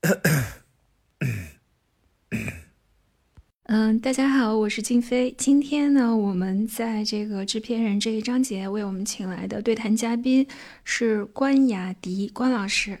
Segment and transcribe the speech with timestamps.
[3.64, 5.34] 嗯，大家好，我是静飞。
[5.36, 10.46] 今天呢，我们在这个制片人这一章节为我们请来的对谈嘉宾
[10.84, 12.98] 是关雅迪关老师。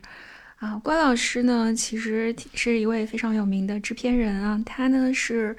[0.56, 4.62] 啊，关老师呢，其实是一位非常有名的制片人啊。
[4.66, 5.56] 他呢是，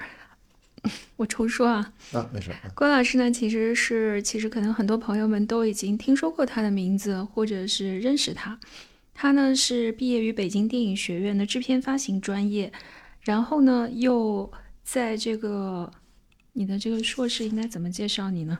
[1.16, 2.52] 我重说啊，啊，没事。
[2.76, 8.60] 关老师呢，其实是，其实可能很多朋友们都已经听说过他的名字，或者是认识他。
[9.14, 12.72] 他呢是毕业于北京电影学院的制片发行专业，
[13.20, 14.50] 然后呢又
[14.82, 15.90] 在这个
[16.54, 18.58] 你的这个硕士应该怎么介绍你呢？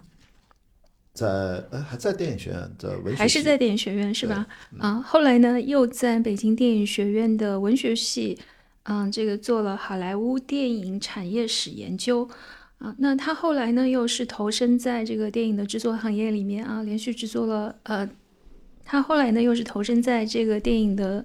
[1.15, 1.27] 在
[1.71, 4.47] 呃还在电影学院的文学还是在电影学院是吧？
[4.79, 8.39] 啊，后来呢又在北京电影学院的文学系，
[8.85, 12.29] 嗯，这个做了好莱坞电影产业史研究
[12.79, 12.95] 啊。
[12.99, 18.09] 那他后来呢又是投身在这个电影的制作行业里面啊，连续制作了呃。
[18.85, 21.25] 他后来呢，又是投身在这个电影的，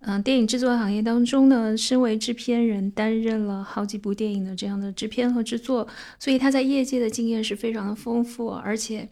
[0.00, 1.76] 嗯，电影制作行业当中呢。
[1.76, 5.86] 身为制片人，担任了好几部电影的这样的制片和制作，
[6.18, 8.48] 所以他在业界的经验是非常的丰富。
[8.48, 9.08] 而且，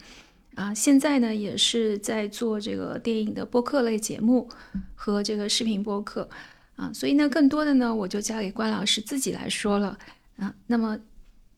[0.54, 4.48] 啊，现在呢，也是在做这个电影的播客类节目
[4.94, 6.28] 和这个视频播客，
[6.76, 9.98] 啊，所以呢，更多的呢，我就交给关老师自己来说了，
[10.36, 10.98] 啊，那么，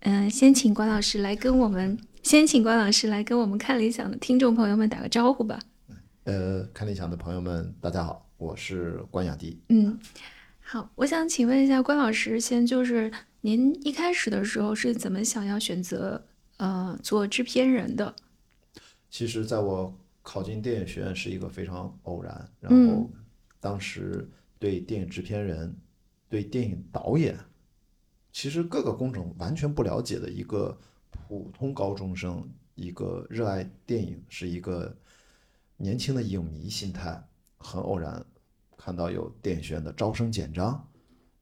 [0.01, 5.59] 嗯，先请关老师来跟我们，先请关老师来跟我们看理想的听众朋友们打个招呼吧。
[6.29, 9.59] 呃，看理想的朋友们，大家好，我是关雅迪。
[9.71, 9.99] 嗯，
[10.61, 16.23] 好，我想请问一下关老师，先就是您一开始的时候是怎么想要选择
[16.59, 18.15] 呃做制片人的？
[19.09, 23.11] 其实，在我考进电影学院是一个非常偶然，然后
[23.59, 25.75] 当时对电影制片人、
[26.29, 27.39] 对电影导演，
[28.33, 30.79] 其实各个工种完全不了解的一个
[31.11, 34.95] 普通高中生，一个热爱电影，是一个。
[35.79, 37.25] 年轻的影迷心态
[37.57, 38.23] 很偶然，
[38.77, 40.87] 看到有电影学院的招生简章，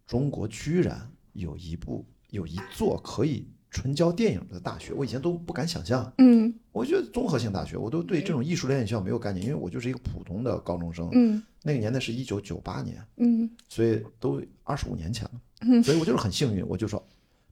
[0.06, 6.12] 中国居然有一部有一座可以纯教电影的大学，我以前都不敢想象。
[6.18, 11.08] 嗯，我觉得综合性大学，我都对这种艺术类院校没有概念，因为我就是一个普通的高中生。
[11.12, 13.02] 嗯，那个年代是一九九八年。
[13.16, 15.40] 嗯，所以都二十五年前了。
[15.62, 17.02] 嗯，所以我就是很幸运，我就说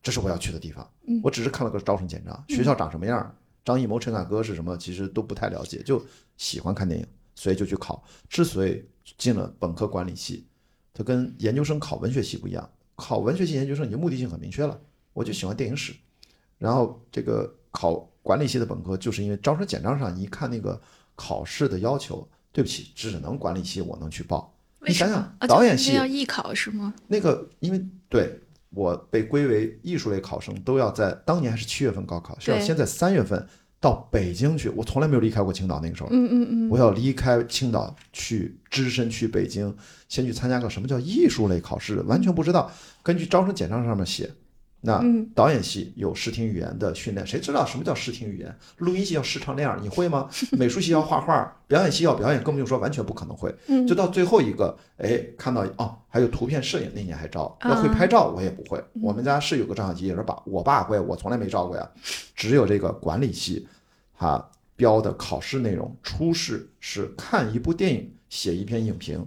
[0.02, 0.86] 这是我要去的地方。
[1.06, 3.34] 嗯，我只是看了个招生简章，学校长什么样？
[3.64, 4.76] 张艺谋、陈凯歌是什么？
[4.76, 6.04] 其实都不太了解，就
[6.36, 8.04] 喜欢看电影，所以就去考。
[8.28, 8.84] 之所以
[9.16, 10.46] 进了本科管理系，
[10.92, 12.68] 它跟研究生考文学系不一样。
[12.94, 14.78] 考文学系研究生，你的目的性很明确了，
[15.12, 15.94] 我就喜欢电影史。
[16.58, 20.80] 然后这个考管理系的本科，就是因为招生简章上你一看那个
[21.16, 24.54] 考试的要求，对不起，只能管理系我能去报。
[24.86, 26.92] 你想想，导演系要艺考是吗？
[27.08, 28.38] 那个因为对。
[28.74, 33.46] 我被归为艺术类考生，都要在当年还是七月份高考，是要先在三月份
[33.80, 34.68] 到北京去。
[34.70, 39.74] 我从来没有离开过青岛，那个时候，嗯嗯嗯，我要离开青岛去只身去北京，
[40.08, 42.70] 先去参加个什么叫艺术类考试，完全不知道。
[43.02, 44.30] 根据招生简章上面写。
[44.86, 45.02] 那
[45.34, 48.54] 导演系有视听语言的训练，谁知道什么叫视听语言？
[48.76, 50.28] 录音系要视唱练耳，你会吗？
[50.52, 53.54] 美术系要画画，表演系要表演，更不用说完全不可能会。
[53.88, 58.78] 就到最后一个，哎，看到哦，还有图片摄影，那年还招，要会拍照，我也不会。
[59.00, 61.90] 我们家是有个照相机，也是爸，我爸会，我从来没照过呀。
[62.36, 63.66] 只有这个管理系，
[64.18, 69.26] 他标的考试内容，初试是看一部电影，写一篇影评，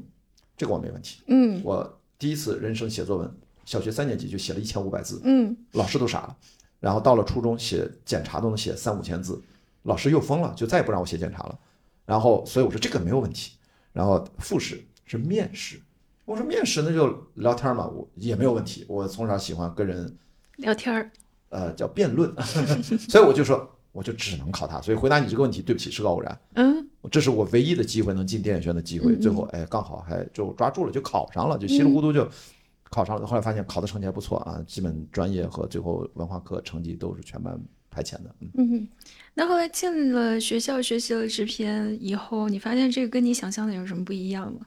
[0.56, 1.24] 这个我没问题。
[1.26, 3.36] 嗯，我第一次人生写作文。
[3.68, 6.38] 小学三年级就写了一千五百字，嗯，老师都傻了。
[6.80, 9.42] 然后到了初中写检查都能写三五千字，
[9.84, 11.60] 老师又疯了，就再也不让我写检查了。
[12.06, 13.52] 然后所以我说这个没有问题。
[13.92, 15.82] 然后复试是面试，
[16.24, 18.86] 我说面试那就聊天嘛，我也没有问题。
[18.88, 20.16] 我从小喜欢跟人
[20.56, 21.12] 聊天儿，
[21.50, 22.34] 呃，叫辩论，
[23.10, 24.80] 所以我就说我就只能考它。
[24.80, 29.14] 所以回答你这个问题，对不起是个偶然，嗯，这是我唯一的机会能进电影学院的机会。
[29.18, 32.30] 最后哎，刚好还就抓住了，就考上了，就稀里糊涂就。
[32.90, 37.60] 考上了，后来发现考的成绩还不错啊，基本专业和最后文化课成绩都是全班
[37.90, 38.36] 排前的。
[38.56, 38.88] 嗯，
[39.34, 44.60] 那后来进了学校学习了制片以后，你发现这个跟你想象的有什么不一样吗？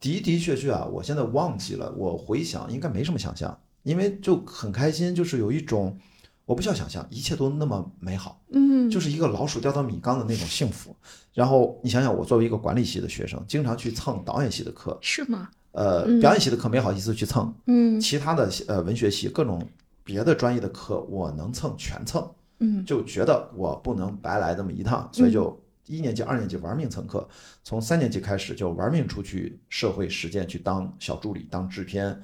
[0.00, 5.96] 的的确确啊，我现在忘记了，我回想应该没什么想象，因为就很开心，就是有一种
[6.44, 10.94] 我不需要想象，一切都那么美好，嗯，就是一个老鼠掉到米缸的那种幸福。
[11.32, 15.48] 然后你想想，我作为一个管理系的学生，经常去蹭导演系的课，是吗？
[15.72, 19.66] 呃，表演系的课没好意思去蹭，嗯，其他的呃文学系各种
[20.04, 27.26] 别的专业的课我能蹭全蹭，嗯，就觉得我不能白来这么一趟，所以就一年级、二年级玩命蹭课，
[27.64, 32.20] 从三年级开始就玩命出去社会实践，去当小助理、当制片、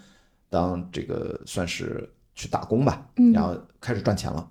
[0.50, 4.46] 当这个算是去打工吧，然后开始赚钱了，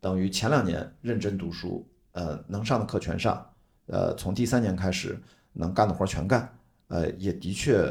[0.00, 3.46] 等于前两年认真读书，呃，能上的课全上，
[3.88, 5.20] 呃，从第三年开始
[5.52, 6.50] 能干的活全干。
[6.88, 7.88] 呃，也的确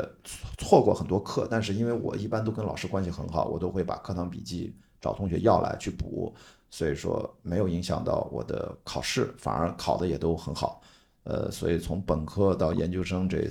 [0.57, 6.33] 错过很多课，但是因为我一般都跟老师关系很好，我都会把课堂笔记找同学要来去补，
[6.69, 10.81] 所以说没有影响到我的考试，反而考的也都很好。
[11.23, 13.47] 呃，所以从本科到研究生这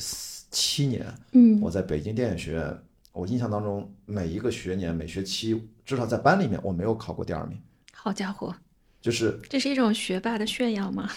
[0.50, 2.82] 七年，嗯，我在北京电影学院，
[3.12, 7.60] 我印象当中每一个学年每学期至少在班里面我没有考过第二名。
[7.92, 8.54] 好家伙，
[9.00, 11.08] 就是这是一种学霸的炫耀吗？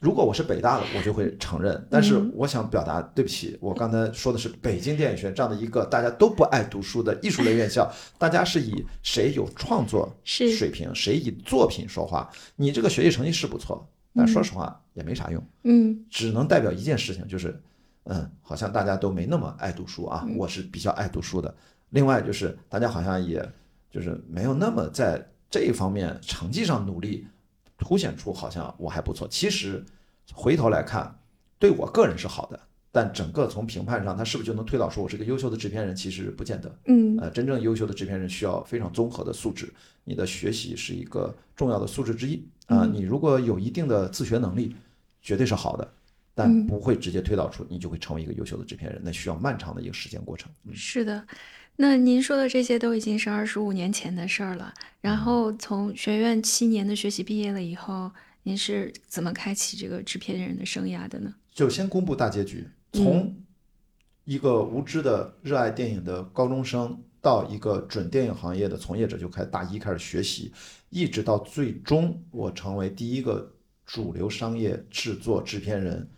[0.00, 1.86] 如果我是北大的，我就会承认。
[1.90, 12.30] 但是我想表达，对不起，我刚才说的是北京电影学院这样的一个大家都不爱读书的艺术类院校， 大家是以谁有创作水平，谁以作品说话。
[12.56, 15.44] 你这个学习成绩是不错，但说实话也没啥用。
[15.64, 17.60] 嗯，只能代表一件事情，就是，
[18.04, 20.24] 嗯，好像大家都没那么爱读书啊。
[20.36, 21.52] 我是比较爱读书的。
[21.90, 23.44] 另外就是大家好像也
[23.90, 25.26] 就是没有那么在。
[25.50, 27.26] 这一方面成绩上努力，
[27.78, 29.26] 凸显出好像我还不错。
[29.28, 29.82] 其实
[30.34, 31.18] 回头来看，
[31.58, 32.60] 对我个人是好的，
[32.92, 35.96] 但整个从评判上，他是不是就能推导出我是个优秀的制片人？
[35.96, 36.78] 其实不见得。
[36.86, 39.72] 嗯，呃，真正优秀的制片人需要非常综合的素质，
[40.04, 42.84] 你的学习是一个重要的素质之一啊。
[42.84, 44.74] 你如果有一定的自学能力，
[45.22, 45.88] 绝对是好的，
[46.34, 50.50] 但不会直接推导出你就会成为一个优秀的制片人，那需要漫长的一个时间过程。
[50.72, 51.24] 是的。
[51.80, 54.74] 那您说的这些都已经是二十五年前的事儿了。
[55.00, 58.10] 然后从学院七年的学习毕业了以后，
[58.42, 61.32] 您是怎么开启这个制片人的生涯的呢？
[61.52, 63.32] 就先公布大结局，从
[64.24, 70.52] 一个无知的热爱电影的高中生，到一个准电影行业的从业者，就开大一开始学习，
[70.90, 73.54] 一直到最终我成为第一个
[73.86, 76.10] 主流商业制作制片人，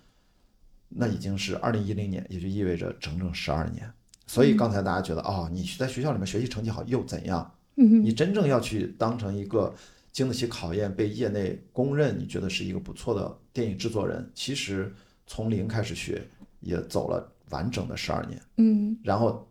[0.89, 3.93] 那已经是二零一零年，也就意味着整整十二年。
[4.31, 7.53] 所以刚才大家觉得哦，你在学校里面学习成绩好又怎样？
[7.75, 9.75] 嗯你真正要去当成一个
[10.13, 14.95] 经得起考验、被业内公认，你觉得是一个不错的电影制作人，其实
[15.27, 16.25] 从零开始学
[16.61, 18.41] 也走了完整的十二年。
[18.59, 19.51] 嗯，然后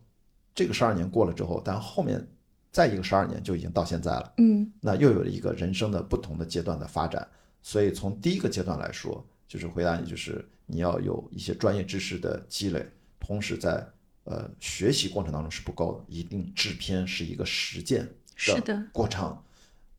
[0.55, 2.25] 这个十二年过了之后，但后面
[2.71, 4.33] 再一个十二年就已经到现在了。
[4.37, 7.27] 嗯，那又有了一个人生的不同的阶段的发展。
[7.61, 12.89] 所以从第一个阶段来说，就是回答你，就是你要有一些专业知识的积累，
[13.19, 13.85] 同时在
[14.29, 18.07] 呃，学习过程当中是不够的，一定制片是一个实践
[18.63, 19.35] 的过程，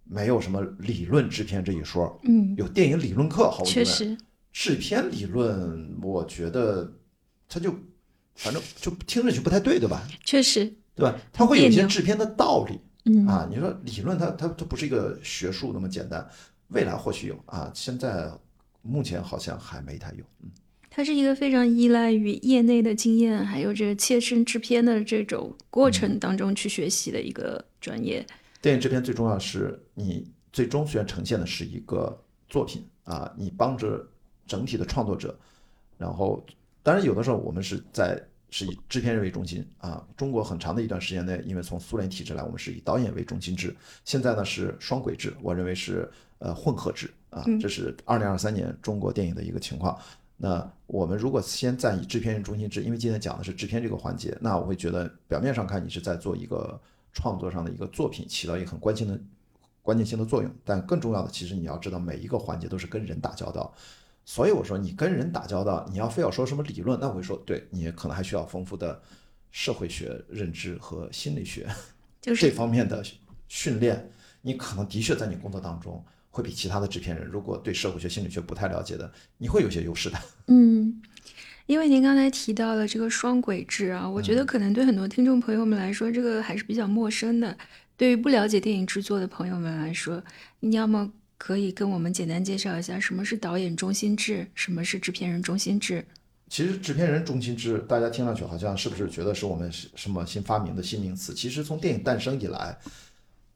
[0.04, 2.16] 没有什么理论制片这一说。
[2.22, 3.74] 嗯，有电影理论课，毫无疑问。
[3.74, 4.16] 确实，
[4.52, 6.92] 制片理论，我觉得
[7.48, 7.74] 它就
[8.36, 10.06] 反正就听着就不太对，对吧？
[10.24, 11.18] 确实，对吧？
[11.32, 12.78] 它会有一些制片的道理。
[13.06, 16.24] 嗯啊，你说理论，它它它不是一个学术那么简单，
[16.68, 18.30] 未来或许有啊，现在
[18.82, 20.24] 目前好像还没太有。
[20.44, 20.50] 嗯。
[21.00, 28.22] 它是一个非常依赖于业内的经验，还有这个切身制片的这种过程当中去学习的一个专业。
[28.60, 34.06] 电影制片最重要的是，你最终虽然呈现的是一个作品啊，你帮着
[34.46, 35.34] 整体的创作者。
[35.96, 36.44] 然后，
[36.82, 40.06] 当然有的时候我们是在是以制片人为中心啊。
[40.18, 43.74] 中国很长的一段时间内，因为从苏联体制来，我们是以导演为中心制。
[44.04, 46.06] 现在呢是双轨制，我认为是
[46.40, 47.42] 呃混合制啊。
[47.58, 49.98] 这是二零二三年中国电影的一个情况。
[50.42, 56.80] 那我们如果先站以制片人中心制，因为今天讲的是制片这个环节，那我会觉得表面上看你是在做一个
[57.12, 59.20] 创作上的一个作品，起到一个很关键的
[59.82, 60.50] 关键性的作用。
[60.64, 63.70] 但更重要的，其实你要知道每一个环节都是跟人打交道。
[64.24, 68.98] 所以我说你跟人打交道，你要非要说什么理论，那我会说，对你可能还需要丰富的
[69.50, 71.68] 社会学认知和心理学，
[72.18, 73.04] 就是这方面的
[73.46, 74.10] 训练，
[74.40, 76.02] 你可能的确在你工作当中。
[76.30, 80.18] 会比其他的制片人，如果对社会学、心理学不太了解的，你会有些优势的。
[80.46, 81.02] 嗯，
[81.66, 87.56] 因为您刚才提到了这个双轨制啊，我觉得可能对很多听众朋友们来说，这个还是比较陌生的。
[87.96, 90.22] 对于不了解电影制作的朋友们来说，
[90.60, 96.04] 你要么可以跟我们简单介绍一下什么是导演中心制，什么是制片人中心制？
[96.48, 101.34] 其实制片人中心制，大家听上去好像是不是觉得是我们什么新发明的新名词？
[101.34, 102.78] 其实从电影诞生以来。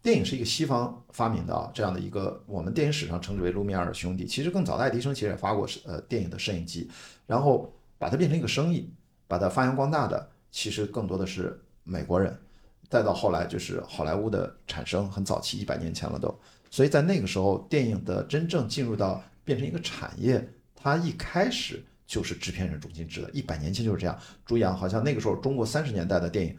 [0.04, 4.26] 电影是一个西方发明的啊，这样的一个我们电影史上称之为卢米埃尔兄弟。
[4.26, 6.90] 其实更早的爱迪生其实也发过呃电影的摄影机，
[7.26, 8.92] 然后把它变成一个生意，
[9.26, 12.38] 把它发扬光大的，其实更多的是美国人。
[12.90, 16.38] 再到后来就是好莱坞的产生，很早期一百年前了都。
[16.70, 20.46] 所以在那个时候，电影的真正进入到变成一个产业，
[20.76, 24.18] 它一开始就是制片人中心制的，一百年前就是这样。
[24.44, 26.54] 注意啊，好像那个时候中国三十年代的电影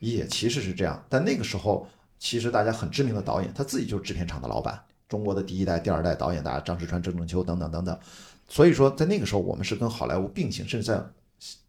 [0.00, 1.88] 也其实是这样，但那个时候。
[2.20, 7.98] 其实大家很知名的导演，他自己就是制片厂的老板，中国的第一代、第二代导演，大家张世川、郑正秋等等等等。
[8.46, 11.02] 所以说，在那个时候，我们是跟好莱坞并行，甚至在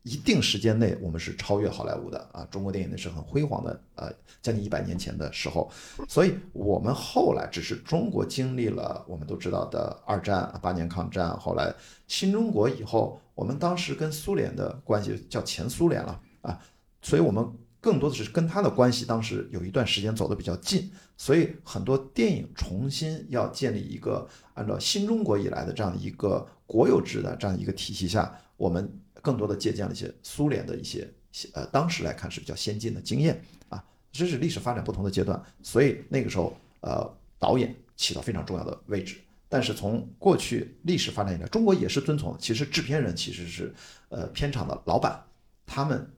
[0.04, 2.46] 一定时间内，我们是超越好莱坞的啊！
[2.52, 5.72] 中国电影那是很辉煌的，呃，将近一百年前的时候，
[6.10, 11.74] 所以我们后来只是中国经历了我们都知道的二战、八年抗战，后来
[12.08, 16.60] 新中国以后，我们当时跟苏联的关系叫前苏联了啊，
[17.02, 17.48] 所以我们
[17.82, 28.90] 更多的是跟他的关系，当时有一段时间走得比较近，所以很多电影重新要建立一个按照新中国以来的这样一个国有制的这样一个体系下，我们。
[29.24, 31.08] 更多的借鉴了一些苏联的一些，
[31.54, 37.08] 呃，当时来看是比较先进的经验啊，这是历史发展不同的阶段，所以那个时候，呃，
[37.38, 39.18] 导演起到非常重要的位置。
[39.48, 43.72] 但是从过去历史发展以来，中国也是遵从，其实制片人其实是，
[44.10, 45.24] 呃，片场的老板，
[45.68, 46.12] 他们，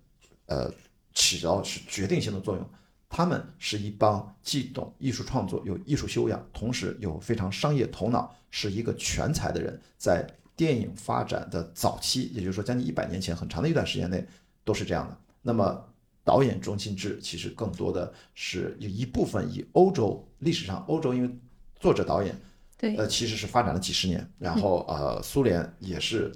[0.45, 0.73] 呃，
[1.13, 2.69] 起到是决定性的作用，
[3.09, 10.27] 他们是一帮既懂艺术创作、有艺术修养，同时有非常商业头脑，是一个全才的人，在。
[10.55, 14.23] 电影发展的早期，也就是说将近一百年前，很长的一段时间内
[14.63, 15.17] 都是这样的。
[15.41, 15.83] 那么
[16.23, 21.35] 导演中心制其实更多的是有一部分以欧洲历史上欧洲，因为
[21.79, 22.39] 作者导演
[22.77, 26.31] 对呃其实是发展了几十年，然后呃苏联也是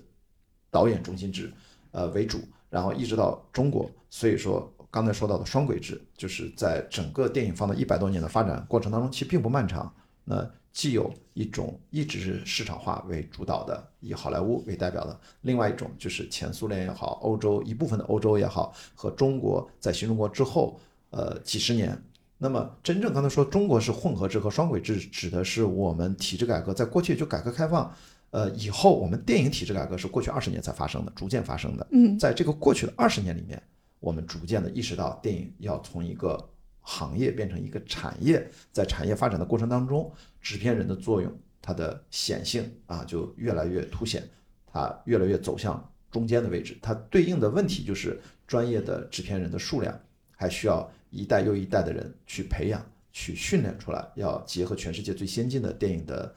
[0.71, 1.53] 导演中心制
[1.91, 9.93] 呃为主，然后一直到中国，所以说刚才说到的双轨制，就是在整个电影放的一百多年的发展过程当中，其实并不漫长。
[10.23, 21.99] 那既有一种一直是市场化为主导的，以好莱坞为代表的；另外一种就是前苏联也好，欧洲一部分的欧洲也好，和中国在新中国之后，呃几十年。
[22.37, 27.91] 那么真正刚才说中国是混合制和双轨制，指的是我们体制改革在过去就改革开放，
[28.31, 31.87] 呃以后我们电影体制改革是过去二十年才发生的，逐渐发生的。
[31.91, 33.61] 嗯，在这个过去的二十年里面，
[33.99, 36.49] 我们逐渐的意识到电影要从一个。
[36.89, 41.29] 行业变成一个产业，在产业发展的过程当中，制片人的作用，
[41.61, 44.23] 它的显性啊就越来越凸显，
[44.65, 46.77] 它越来越走向中间的位置。
[46.81, 48.17] 它对应的问题就是
[48.47, 49.99] 专业的制片人的数量，
[50.31, 52.81] 还需要一代又一代的人去培养、
[53.11, 56.33] 去训练出来，要结合全世界最先进的电影的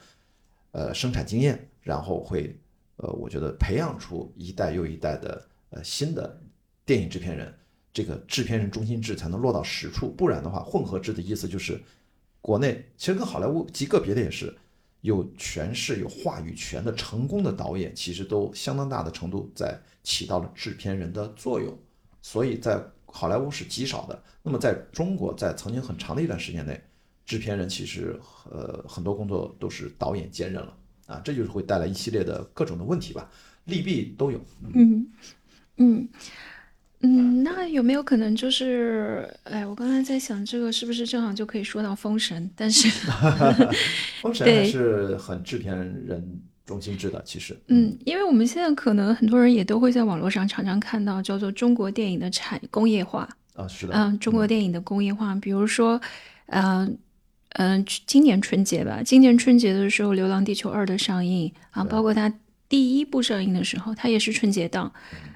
[0.73, 2.56] 呃生产经验，然后会
[2.97, 6.40] 呃我觉得培养出一代又一代的呃新的
[6.87, 7.52] 电影制片人。
[7.92, 11.82] 这个制片人中心制才能落到实处，不然的话，混合制的意思就是，
[12.40, 14.56] 国内其实跟好莱坞极个别的也是，
[15.00, 21.76] 有权势、有话语权的成功的导演，其实都相当大的程度在起到了制片人的作用，
[22.23, 24.23] 所以在好莱坞是极少的。
[24.40, 26.80] 那么在中国，在曾经很长的一段时间内，
[27.26, 28.16] 制片人其实
[28.49, 30.73] 呃很多工作都是导演兼任了
[31.11, 33.29] 啊，这就是会带来一系列的各种的问题吧，
[33.64, 34.40] 利弊都有。
[34.75, 35.07] 嗯
[35.76, 36.09] 嗯。
[37.02, 42.47] 嗯，那有没有可能就是，哎，我刚才在想，这个是不是正好就可以说到《封神》？
[42.55, 42.88] 但是
[44.21, 45.75] 《封神》还是很制片
[46.07, 47.59] 人中心制的，其实。
[47.69, 55.99] 嗯，因为我们现在可能很多人也都会在网络上常常看到叫做中国电影的产工业化啊，是的，嗯，中国电影的工业化，比如说，
[56.49, 56.99] 嗯
[57.54, 62.33] 嗯，今年春节吧，今年春节的时候，《流浪地球二》的上映啊，包括它
[62.69, 64.92] 第一部上映的时候，它也是春节档。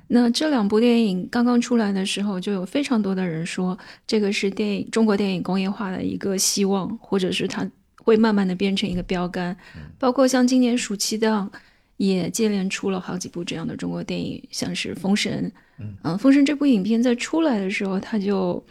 [0.07, 9.57] 那这两部电影刚刚出来的时候，就有非常多的人说，这个是电影中国电影工业化的一个希望，或者是它会慢慢的变成一个标杆。
[9.99, 11.51] 包括像今年暑期档，
[11.97, 15.53] 也接连出了好几部这样的中国电影，像是《封神》。
[15.81, 18.65] 嗯，《封神》这部影片在出来的时候，它就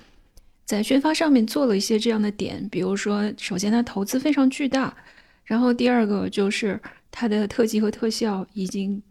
[0.65, 4.95] 在宣发上面做了一些这样的点，比如说，首先它投资非常巨大，
[5.45, 6.79] 然后第二个就是
[7.11, 9.01] 它的特技和特效已经。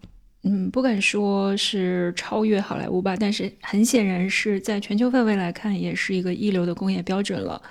[0.44, 7.62] 嗯，不敢说是超越好莱坞吧，但是很显然是在全球范围来看，也是一个一流的工业标准了。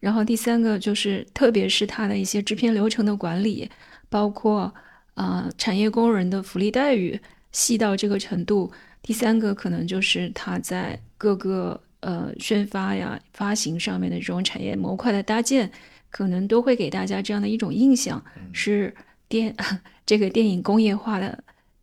[0.00, 3.70] 然后第三个就是，特别是它的一些制片流程的管理，
[4.10, 4.70] 包括
[5.14, 7.18] 啊产业工人的福利待遇
[7.52, 8.70] 细到这个程度。
[9.00, 15.70] 第三个可能就是它在各个呃宣发呀、发行上面的这种产业模块的搭建，
[16.10, 18.94] 可能都会给大家这样的一种印象，是
[19.28, 19.54] 电
[20.04, 21.42] 这个电影工业化的。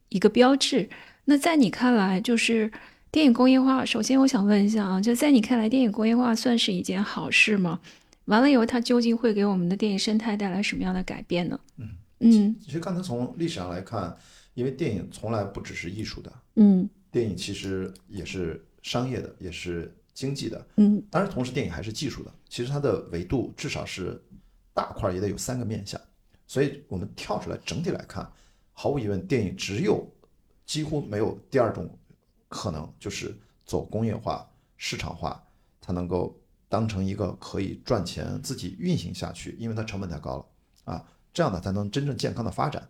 [0.10, 0.88] 一个标志。
[1.26, 2.72] 那在你看来，就是
[3.12, 3.84] 电影工业化。
[3.84, 7.82] 首先，我想问一下啊，就在你看来，电影工业化算是一件好事吗？
[8.24, 11.60] 完了以后，它究竟会给我们的电影生态带来什么样的改变呢？
[11.76, 11.90] 嗯
[12.22, 14.16] 嗯，其实刚才从历史上来看，
[14.54, 22.34] 因为电影从来不只是艺术的，嗯，电影其实也是商业的，也是经济的，嗯，当然同时电影还是技术的。
[22.50, 24.20] 其实它的维度至少是
[24.74, 26.02] 大块也得有三个面向，
[26.48, 28.28] 所以我们跳出来整体来看。
[28.74, 30.12] 毫无疑问，电影只有
[30.66, 31.88] 几乎没有第二种
[32.50, 33.32] 可能，就是
[33.64, 35.40] 走工业化、市场化，
[35.82, 36.36] 才能够
[36.68, 42.90] 当成一个可以赚钱、自己运行下去，因为它成本太高了啊，这样呢才能真正健康的发展。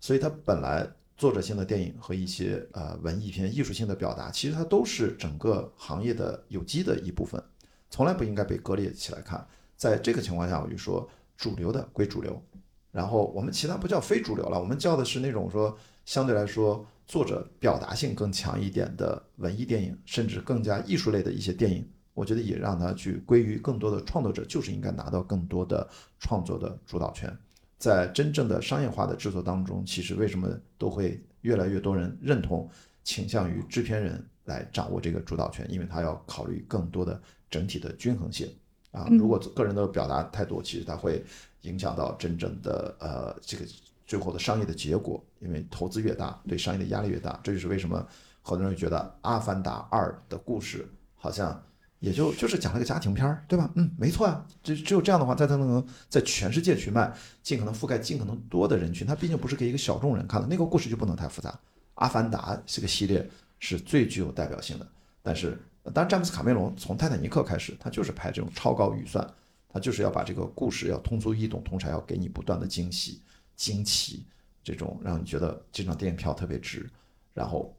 [0.00, 0.84] 所以它本来
[1.16, 7.42] 作者性的电影和一些呃文艺片、艺术性的表达，其实它都是整个行业的有机的一部分，
[7.88, 9.46] 从来不应该被割裂起来看。
[9.76, 12.42] 在这个情况下，我就说主流的归主流，
[12.90, 21.88] 然后我们其他不叫非主流了，我们叫的是那种说相对来说作者表达性更强一点的文艺电影，甚至更加艺术类的一些电影。
[22.12, 25.88] 我觉得也让它去归于更多的创作者，就是应该拿到更多的
[26.20, 27.36] 创作的主导权。
[27.84, 30.48] 在真正的商业化的制作当中，其实为什么
[30.78, 32.66] 都会越来越多人认同
[33.02, 35.70] 倾向于制片人来掌握这个主导权？
[35.70, 38.50] 因为他要考虑更多的整体的均衡性
[38.90, 39.06] 啊。
[39.10, 41.22] 如果个人的表达太多，其实它会
[41.60, 43.66] 影响到真正的呃这个
[44.06, 45.22] 最后的商业的结果。
[45.40, 47.38] 因为投资越大，对商业的压力越大。
[47.42, 48.08] 这就是为什么
[48.40, 51.62] 很多人觉得《阿凡达二》的故事好像。
[52.00, 53.70] 也就就是讲了个家庭片儿，对吧？
[53.76, 59.06] 嗯，没错啊，只只有这样的话，才才能在全世界去卖，尽可能覆盖尽可能多的人群。
[59.06, 61.50] 它毕竟不是给一个小众人看的，那个故事就不能太复杂。
[61.94, 64.86] 《阿凡达》这个系列是最具有代表性的，
[65.22, 65.58] 但是
[65.92, 69.26] 当然詹姆斯卡梅隆从《泰坦尼克》开始，他就是拍这种超高预算，
[69.68, 73.20] 他就是要把这个故事要通俗易懂，同时还要给你不断的惊喜、
[73.54, 74.24] 惊奇，
[74.62, 76.90] 这种让你觉得这张电影票特别值，
[77.32, 77.74] 然后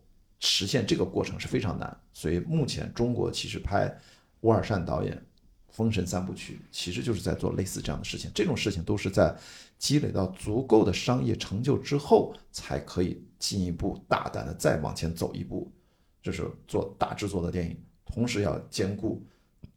[0.46, 1.98] 实现这个过程是非常难。
[2.14, 3.94] 所以目前中国其实拍。
[4.42, 5.16] 乌尔善导演
[5.70, 9.36] 《封神三部曲》其实就是在做类似这样的事情，这种事情都是在
[9.80, 15.72] 积累到足够的商业成就之后，才可以进一步大胆的再往前走一步，
[16.22, 17.76] 就是做大制作的电影，
[18.06, 19.26] 同时要兼顾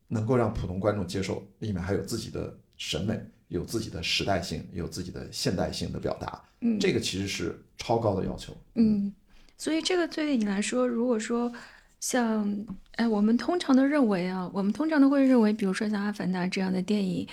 [0.06, 6.44] 能够让普通观众接受，里面还有自己的审美，有自己的时代性，有自己的现代性的表达。
[6.60, 8.54] 嗯，这个其实是超高的要求。
[8.74, 9.10] 嗯，
[9.58, 11.52] 所以这个对你来说，如果说。
[12.00, 17.26] 像，哎，我们通常的认为啊，我们通常都会认为，比如说像《阿凡达》这样的电影，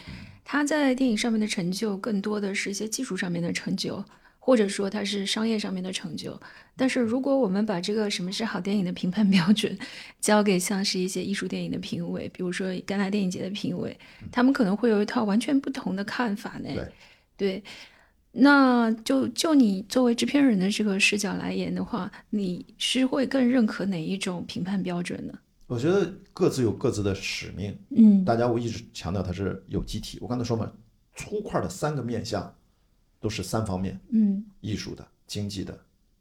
[0.43, 4.03] 它在电影上面的成就，更多的是一些技术上面的成就，
[4.39, 6.41] 或者说它是商业上面的成就。
[6.75, 9.77] 但是，如果我们把这个什么是好电影的评判 标准，
[10.19, 13.95] 交给像是一些艺术电影的评委，比如说戛纳电影节的评委，
[14.31, 16.69] 他们可能会有一套完全不同的看法呢。
[17.37, 17.63] 对。
[18.37, 25.33] 那就就你作为制片人的这个视角来言的话，你是会更认可哪一种评判标准呢？
[25.67, 27.75] 我觉得各自有各自的使命。
[27.89, 30.17] 嗯，大家我一直强调它是有机体。
[30.21, 30.69] 我刚才说嘛，
[31.15, 32.53] 粗块的三个面向
[33.19, 33.99] 都是三方面。
[34.09, 35.79] 嗯，艺术的、经济的、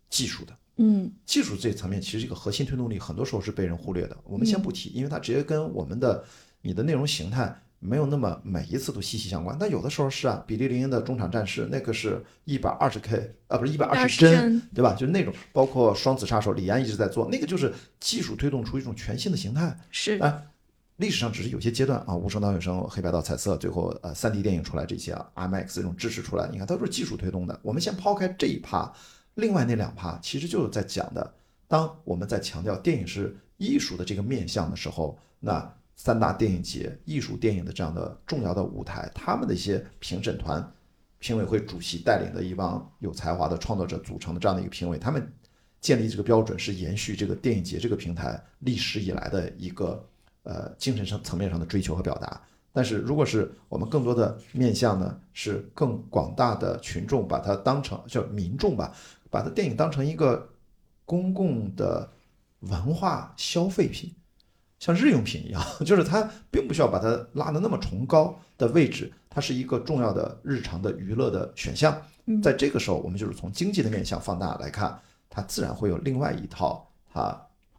[0.09, 0.57] 技术的。
[0.77, 4.17] 嗯，技术这层面其实一个核心推动力，很多时候是被人忽略的。
[4.25, 6.25] 我们先不提，因为它直接跟我们的
[6.63, 7.61] 你的内容形态。
[7.87, 10.43] 没有那么每一次都息息相关，但有的时候是啊。
[10.47, 14.95] 比利林恩的中场战事那个是一百二十 K 啊，不是一百二十帧，对吧？
[14.95, 19.79] 就是那种，包括双子杀手，李安一直在做，那个就是技术推动出一种全新的形态。
[19.91, 20.43] 是啊，
[20.97, 27.59] 历史上只是有些阶段啊，无声当有声，黑白到彩色，最后呃三 D 电影出来这些啊，IMAX 这种支持出来，你看它都是技术推动的。
[27.63, 28.91] 我们先抛开这一趴，
[29.35, 31.35] 另外那两趴其实就是在讲的，
[31.69, 35.75] 当我们在强调电影是艺术的这个面向的时候，那。
[35.97, 40.73] 三大电影节、艺术电影的这样的重要的舞台，他们的一些评审团、
[41.19, 45.33] 评委会主席带领的一帮有才华的创作者组成的这样的一个评委，他们
[45.81, 50.05] 建立这个标准是延续这个电影节这个平台历史以来的一个
[50.43, 52.41] 呃精神上层面上的追求和表达。
[52.73, 58.93] 但是如果是我们更多的面向呢，是更广大的群众把它当成叫民众吧，
[59.31, 60.51] 把它电影当成一个
[61.05, 62.11] 公共的
[62.61, 64.13] 文化消费品。
[64.85, 71.99] 像日用品一样， 就是它并不需要把它拉得那么崇高的位置，它是一个重要的日常的娱乐的选项。
[72.43, 77.35] 在这个时候，我们就是从经济的面向放大来看，它自然会有另外一套它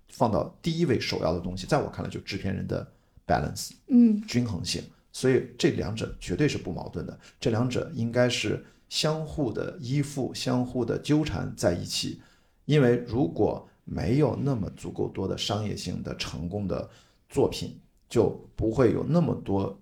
[0.10, 1.68] 放到第一位首要的东西。
[1.68, 2.92] 在我看来，就制片人的
[3.28, 4.82] balance，嗯，均衡性。
[5.12, 12.20] 所以这两者绝对是不矛盾的，这两者应该是相互的依附、相互的纠缠在一起。
[12.66, 16.90] 因为如果没有那么足够多的商业性的成功的
[17.30, 19.80] 作品，就不会有那么多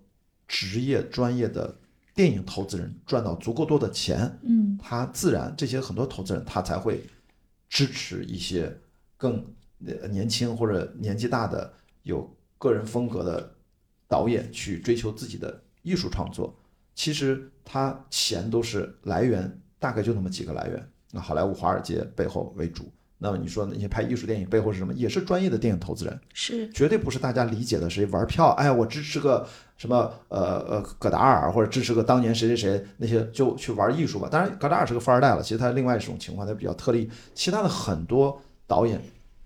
[0.47, 1.73] 职业专业的
[2.13, 4.39] 电影投资人赚到足够多的钱。
[4.43, 7.01] 嗯，他自然这些很多投资人他才会
[7.69, 8.77] 支持一些
[9.17, 9.43] 更
[9.79, 13.55] 年轻或者年纪大的有个人风格的
[14.07, 16.53] 导演去追求自己的艺术创作。
[16.93, 22.91] 其实他钱都是来源大概就那么几个来源，那好莱坞、华尔街背后为主。
[23.23, 24.93] 那么你说那些拍艺术电影背后是什么？
[24.93, 28.49] 也是专业的电影投资人，是绝对不是大家理解的谁玩票。
[28.49, 34.27] 哎，我支持个什么呃呃戈达尔，或者支持个当年谁谁谁，那些就去玩艺术吧。
[34.29, 37.09] 当然，戈达尔是个富二代了，其实他另外一种情况，他比较特例。
[37.33, 39.01] 其他的很多导演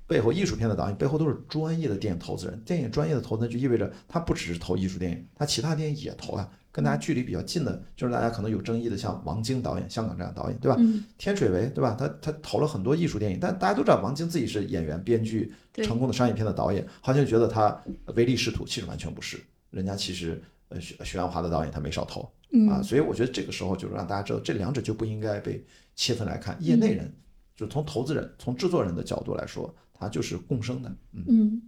[0.08, 2.60] 背后，艺术片的导演背后都是专业的电影投资人。
[2.66, 6.50] 电影专业的投资人就意味着他不只是投艺术电影，他其他电影也投啊。
[6.78, 10.78] 跟大家距离比较近的，就是大家可能有争议的，像王晶导演，香港这样导演，对吧？
[10.78, 11.96] 嗯天水围，对吧？
[11.98, 17.76] 他他投了很多艺术电影，但大家都知道王晶自己是演员、编剧，成功的商业片的导演，好像就觉得他
[18.14, 19.40] 唯利是图，其实完全不是。
[19.72, 22.22] 人家其实呃徐徐安华的导演他没少投
[22.70, 26.56] 啊，嗯所以我觉得这个时候就是让大家知道，这两者就不应该被切分来看。
[26.62, 27.12] 业内人
[27.56, 30.96] 就是从投资人、从制作人的角度来说，它就是共生的。
[31.12, 31.62] 嗯，嗯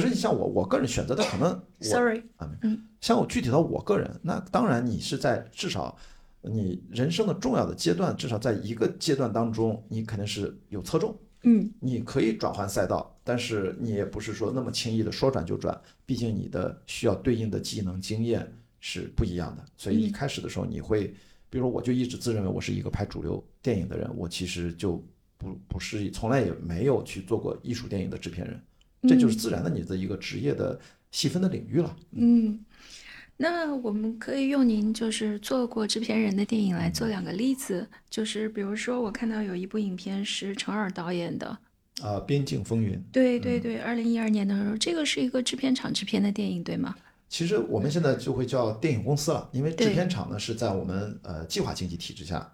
[0.00, 2.50] 只是像我我个人选择的可能， sorry，啊
[3.00, 5.96] 像我具体到我个人，那当然你是在至少
[6.42, 11.70] 你人生的重要的阶段，至少在一个阶段当中，你肯定是有侧重，嗯。
[11.78, 21.14] 你可以转换赛道，但是你也不是说那么轻易的说转就转，毕竟你的需要对应的技能经验是不一样的，所以一开始的时候你会，
[21.48, 25.00] 比如说我就一直自认为我是一个拍主流电影的人，我其实就
[25.38, 28.60] 不不是从来也没有去做过艺术电影的制片人，
[29.08, 30.78] 这就是自然的你的一个职业的
[31.10, 31.96] 细分的领域了。
[32.12, 32.64] 嗯。
[33.36, 41.58] 那我们可以用您就是做过制片人的电影来做两个例子，就是比如说我看到有一部影片是陈耳导演的，
[42.00, 42.96] 啊，边境风云。
[43.10, 46.94] 对对对，二零一二年的时候，这个是一个制片厂制片的电影，对吗？
[47.28, 52.48] 其实我们现在就会叫电影公司了，因为制片厂呢是在我们呃计划经济体制下，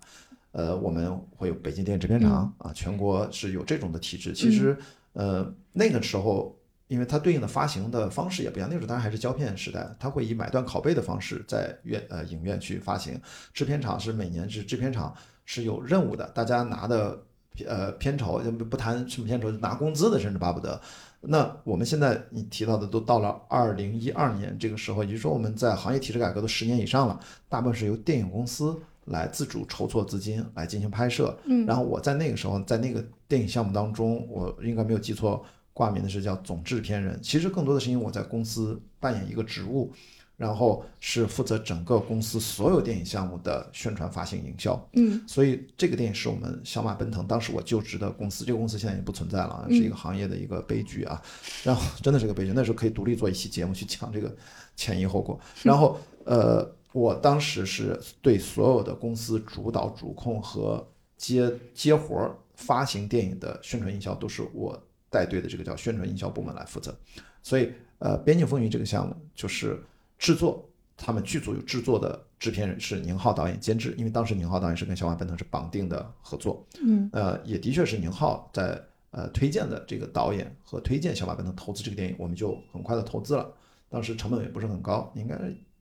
[0.53, 4.33] 呃，我们会有北京电影制片厂、啊，全国是有这种的体制。
[4.33, 4.75] 其实
[5.13, 6.57] 呃那个时候，
[6.89, 13.21] 因为它对应的发行的方式也不一样，那个时候当然还是胶片时代，它会以买断拷贝的方式在院呃影院去发行。
[13.53, 17.23] 制片厂是每年是制片厂是有任务的，大家拿的
[17.67, 20.81] 呃片酬不谈什么片酬，拿工资的，甚至巴不得。
[21.23, 31.37] 那我们现在你提到的都到了二零一二年这个时候，也就是说我们在行业体制改革都十年以上了，大部分是由电影公司来自主筹措资金来进行拍摄。
[31.45, 37.19] 嗯然后我在那个时候在那个电影项目当中，我应该没有记错，挂名的是叫总制片人。
[37.23, 39.93] 其实更多的是因为我在公司扮演一个职务，
[40.37, 44.89] 然后是负责整个公司所有电影项目的宣传、发行、营销。
[44.95, 51.21] 嗯所以这个电影是我们小马奔腾当时我就职的公司，这个公司现在也不存在了啊，是一个行业的一个悲剧啊。
[51.65, 54.35] 然后真的是个悲剧，那时候可以独立做一期节目去讲这个
[54.77, 55.39] 前因后果。
[55.63, 66.97] 然后呃，我当时是对所有的公司主导、主控和接接活儿、发行电影的宣传营销都是我带队的这个叫宣传营销部门来负责。
[67.43, 69.79] 所以呃，《边境风云》这个项目就是
[70.19, 83.53] 制作，他们剧组有制作的制片人是宁浩导演监制，因为当时宁浩导演是跟小马奔腾是绑定的合作，嗯呃，也的确是宁浩在呃推荐的这个导演和推荐小马奔腾投资这个电影，我们就很快的投资了，
[83.89, 85.39] 当时成本也不是很高，应该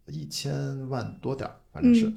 [0.10, 2.12] 一千万多点儿，反正是。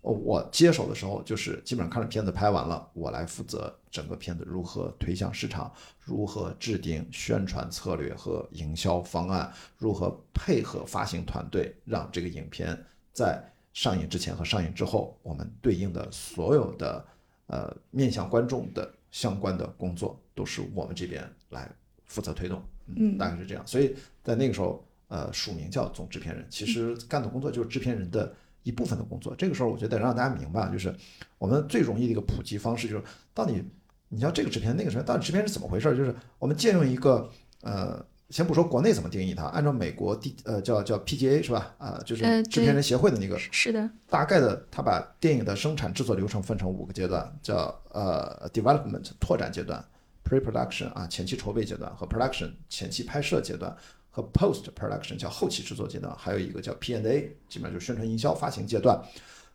[0.00, 5.70] 我接手的时候就是基本上看着片子拍完了，我来负责整个片子如何推向市场，
[6.02, 12.82] 如何制定宣传策略和营销方案，如何配合发行团队，让这个影片
[13.12, 13.42] 在
[13.74, 17.04] 上映之前和上映之后，我们对应的所有的
[17.48, 21.70] 呃面向观众的相关的工作，都是我们这边来
[22.06, 22.62] 负责推动。
[22.96, 23.66] 嗯大概是这样。
[23.66, 29.34] 所以在那个时候，呃，署名叫总制片人，其实干的工作就是制片人的一部分的工作。
[29.36, 30.94] 这个时候，我觉得让大家明白，就是
[31.38, 33.02] 我们最容易的一个普及方式，就是
[33.34, 33.62] 到底
[34.08, 35.96] 你要这个制片，那个制片，到底制片是怎么回事儿？
[35.96, 37.30] 就是我们借用一个
[37.62, 38.04] 呃。
[38.30, 41.74] 先不说国内怎么定义它，按照美国第呃叫叫 PGA 是吧？
[41.78, 49.82] 啊、就是呃制片人协会的那个是的，大概的，他把电影的生产制作流程分成五个阶段，叫呃 development 拓展阶段
[50.24, 53.74] ，pre-production 啊前期筹备阶段和 production 前期拍摄阶段
[54.18, 59.00] 和 post production 叫后期制作阶段，还有一个叫 P&A 基本上就是宣传营销发行阶段。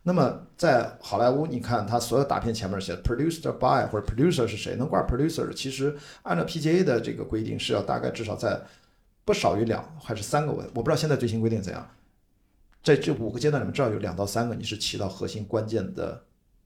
[0.02, 8.58] 那么在好莱坞，你看它所有大片前面写的 produced by 或者 producer 是谁，能挂 producer，其实按照 PGA 的这个规定是要大概至少在
[9.26, 11.86] 不少于两还是三个，我我不知道现在最新规定怎样。
[12.82, 16.22] 在这五个阶段里面，至少有两到三个你是起到核心关键的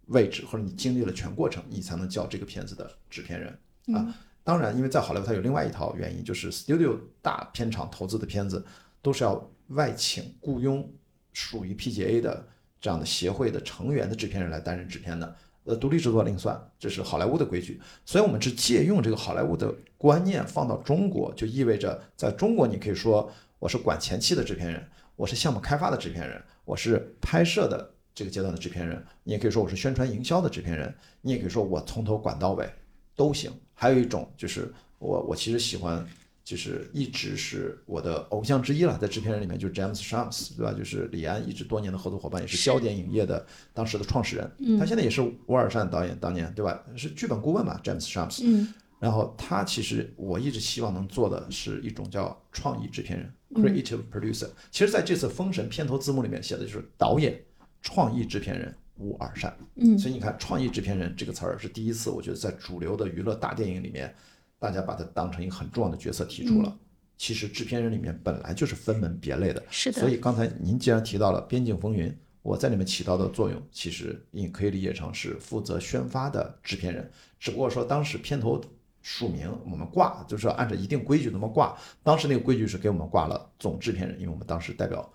[0.07, 3.59] 位置，或者你经历了全过程，你才能叫这个片子的制片人
[3.97, 4.15] 啊。
[4.45, 8.65] 当然，因为在好莱坞它有另外一套原因，就是 studio 大片场投资的片子
[9.03, 10.91] 都是要外请雇佣
[11.33, 12.47] 属于 PGA 的
[12.81, 15.37] 这样的协会的成员的制片人来担任制片的。
[15.65, 17.79] 呃，独立制作另算，这是好莱坞的规矩。
[18.07, 24.83] 所以，我们是借用这个好莱坞的观念放到中国，就意味着在中国，你可以说我是管前期的制片人，
[25.15, 32.67] 我是项目开发的制片人，我是拍摄的这个阶段的制片人，你也可以说我是宣传营销的制片人，你也可以说我从头管到尾
[33.15, 33.53] 都行。
[33.81, 36.05] 还有一种就是我我其实喜欢，
[36.43, 40.73] 就是一直是我的偶像之一了，在制片人里面就是 James Shams，对吧？
[40.73, 46.83] 就是李安一直多年的合作伙伴，也是是焦点影业的当时的创始人，他现在也是乌尔善导演当年对吧？
[46.97, 48.41] 是剧本顾问嘛，James Shams。
[48.43, 54.49] 嗯然后他其实我一直希望能做的是一种叫创意制片人 （creative producer）。
[54.73, 57.41] 其实在这次《封神》片头字幕里面写的就是导演、
[57.81, 59.57] 创意制片人吴尔善。
[59.77, 64.15] 嗯，所以你看“创意制片人”这个词儿是第一次，我觉得在主流的娱乐大电影里面，
[64.59, 66.77] 大家把它当成一个很重要的角色提出了。
[67.17, 69.63] 其实制片人里面本来就是分门别类的。
[69.71, 70.01] 是的。
[70.01, 72.09] 所以刚才您既然提到了《边境风云》。
[72.41, 78.59] 我在里面起到的作用，其实你可以理解成是负责宣发的制片人，只不过说当时片头
[79.03, 81.77] 署名我们挂，就是按照一定规矩那么挂。
[82.03, 85.13] 当时那个规矩是给我们挂了总制片人，因为我们当时代表，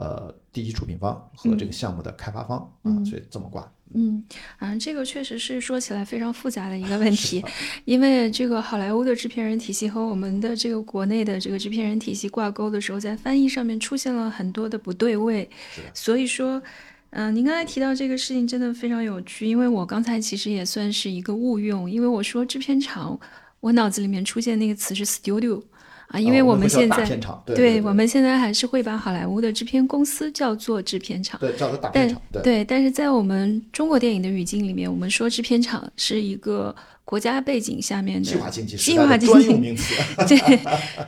[0.00, 3.70] 呃，第一出品方和这个项目的开发方啊，所以这么挂。
[3.92, 4.24] 嗯
[4.56, 7.44] 啊，这个确实是说起来非常复杂的一个 问题，
[7.84, 15.46] 因为这个好莱坞的制片人体系和我们的这个国内的这个制片人体系挂钩的时候，在翻译上面出现了很多的不对位，
[15.92, 16.62] 所以说，
[17.10, 23.20] 嗯，您刚才提到这个事情真的非常有趣，因为我刚才其实也算是一个误用，因为我说制片厂，
[23.60, 25.62] 我脑子里面出现那个词是 studio。
[26.10, 32.64] 啊，因为我们现在对，我们现在还是会把好莱坞的制片公司叫做制片厂，对，叫做大片厂，对。
[32.64, 36.74] 但是在我们中国电影的语境里面，我们说制片厂是一个。
[37.10, 39.96] 国家背景下面的计划经济时代专用名词。
[40.28, 40.60] 对，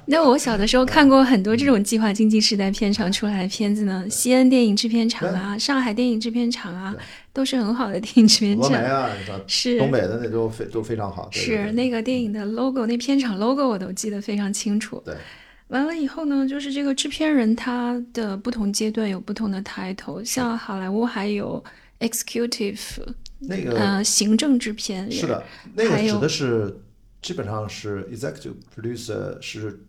[0.06, 6.92] 那我小的时候看过很多这种计划经济时代片场出来的片子呢，西安电影制片厂啊，上海电影制片厂啊，
[7.32, 8.72] 都是很好的电影制片厂。
[8.82, 9.10] 啊，
[9.46, 11.28] 是东北的那都非都非常好。
[11.30, 15.00] 是那个电影的 logo，那片场 logo 我都记得非常清楚。
[15.04, 15.14] 对，
[15.68, 21.62] 完了以后呢，就是这个制片人他的不同阶段有不同的抬头，像好莱坞还有
[22.00, 22.76] executive。
[23.48, 26.80] 那个呃，行政制片是的，那个指的是
[27.20, 29.80] 基本上是 executive producer 是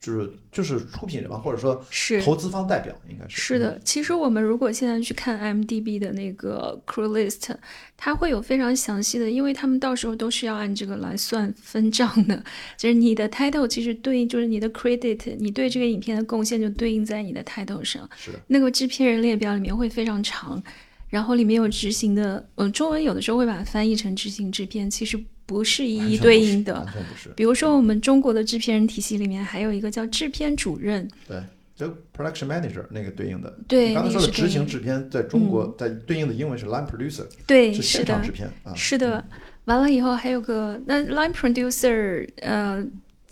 [0.00, 3.80] 就是就是出品人嘛，或者说是投资方代表，应该是是的。
[3.82, 7.54] 其实我们如果现在去看 MDB 的那个 crew list，
[7.96, 12.36] 它会有非常详细的，因为他们到时候都是要按这个来算分账的。
[12.76, 18.06] 就是你的 title 其实对应就是你的 credit，你对这个影片的贡献就对应在你的 title 上。
[18.14, 20.62] 是的，那个制片人列表里面会非常长。
[21.14, 26.84] 然后里面有执行的，嗯，中文有的时候会把它翻译成执行制片，其实不是一一对应的。
[26.92, 27.28] 不是。
[27.36, 31.08] 比如说我们中国的制片人体系里面还有一个叫制片主任。
[31.28, 31.40] 对，
[31.76, 33.56] 就 production manager 那个对应的。
[33.68, 37.24] 对，刚才说的执行制片，在中国在对应的英文是 line producer。
[37.46, 38.74] 对，是现场制片啊。
[38.74, 39.24] 是的，
[39.66, 42.84] 完了以后还有个那 line producer，呃。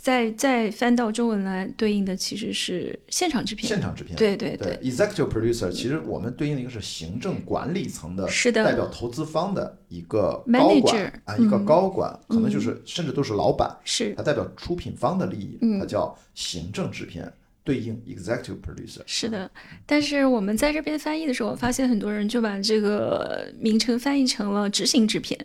[0.03, 4.77] 再再翻到中文来对应的其实是现场制片，现场制片，对对对。
[4.83, 19.03] Executive producer 其实我们对应的一个是行政管理层的，是的，代表投资方的一个高管啊，一个高管，可能就是甚至都是老板，是，他代表出品方的利益，他叫行政制片，对应 executive producer。
[19.07, 19.49] 是的，
[19.87, 25.39] 但是我们在这边翻译的时候，发现很多人就把这个名称翻译成了执行制片。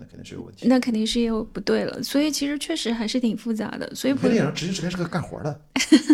[0.00, 3.94] 那肯定是有问题，那肯定是有不对了，所以其实确实还是挺复杂的。
[3.94, 5.60] 所以不电影执行制片是个干活的，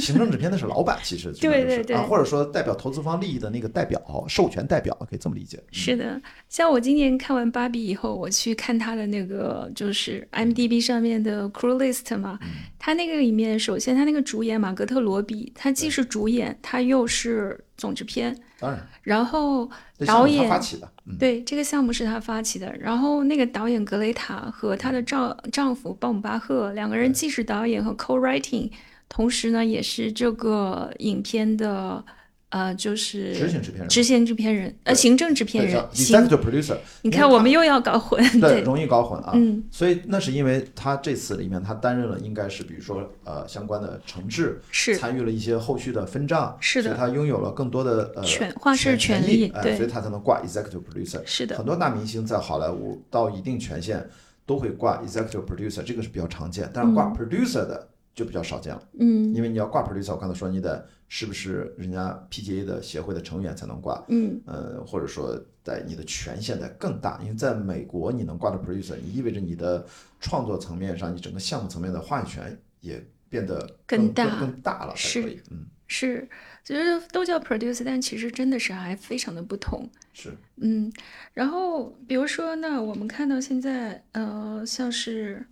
[0.01, 5.63] 行政制片那是老板，其实对对对，或者说代表投资方利益的那个代表，授权代表，可以这么理解。
[5.71, 12.39] 是的，像我今年看完芭比以后，我去看他的那个就是 M D B 上面的 Crew List 嘛，
[12.87, 18.33] 他那个里面，首先他那个主演马格特罗比，他既是主演，他又是总制片。
[18.61, 19.69] 当然，然后
[20.07, 22.73] 导演发起的，对这个项目是他发起的。
[22.79, 28.71] 然后那个导演格雷塔和她的丈丈夫鲍姆巴赫两个人既是导演和 co-writing，
[29.09, 32.05] 同时呢也是这个影片的。
[32.51, 36.77] 呃，就是执行制片人，执行制片人，呃，行政制片人，executive producer。
[37.03, 39.33] 你看，我们又要搞混，对，容易搞混啊。
[39.35, 51.21] 嗯，所以那是因为他这次里面他担任了，应该是比如说呃相关的承制，是参与了一些后续的分账，是的，所以他拥有了更多的呃权话事权利，对，所以他才能挂 executive producer。
[51.27, 54.09] 是的，很多大明星在好莱坞到一定权限
[54.47, 58.81] 都会挂 executive producer，这个是比较常见，但是挂 producer 的就比较少见了。
[59.01, 60.87] 嗯，因为你要挂 producer，我刚才说你得。
[61.09, 64.05] 是不是人家 PGA 的协会的成员才能挂？
[64.09, 69.87] 嗯，呃，或者说在你的权限在更大，因为在美国你能挂到 producer，意味着你的
[70.21, 76.29] 创作层面上，你整个项目层面的话语权也变得更大更大了，是，嗯，是，
[76.65, 79.89] 其实都叫 producer，但其实真的是还非常的不同。
[80.13, 80.93] 是，嗯，
[81.35, 85.47] 然后比如说，那我们看到现在，呃，像是，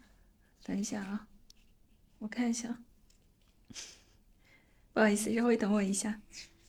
[0.64, 1.26] 等一下啊，
[2.18, 2.76] 我看一下。
[4.94, 6.18] 不好意思，稍微等我一下。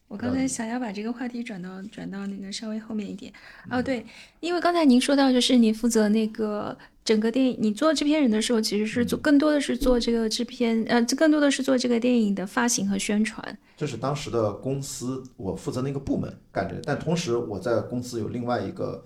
[0.08, 3.32] 我刚才想要把这个话题转到转到那个稍微后面一点。
[3.70, 4.04] 哦，对，
[4.40, 13.58] 因为刚才您说到，就是你负责那个整个电影，你做制片人的时候，其实是做更多的是做这个制片，呃，这更多的是做这个电影的发行和宣传。
[13.78, 19.04] 这是当时的公司，我负责那个部门干这个，但同时我在公司有另外一个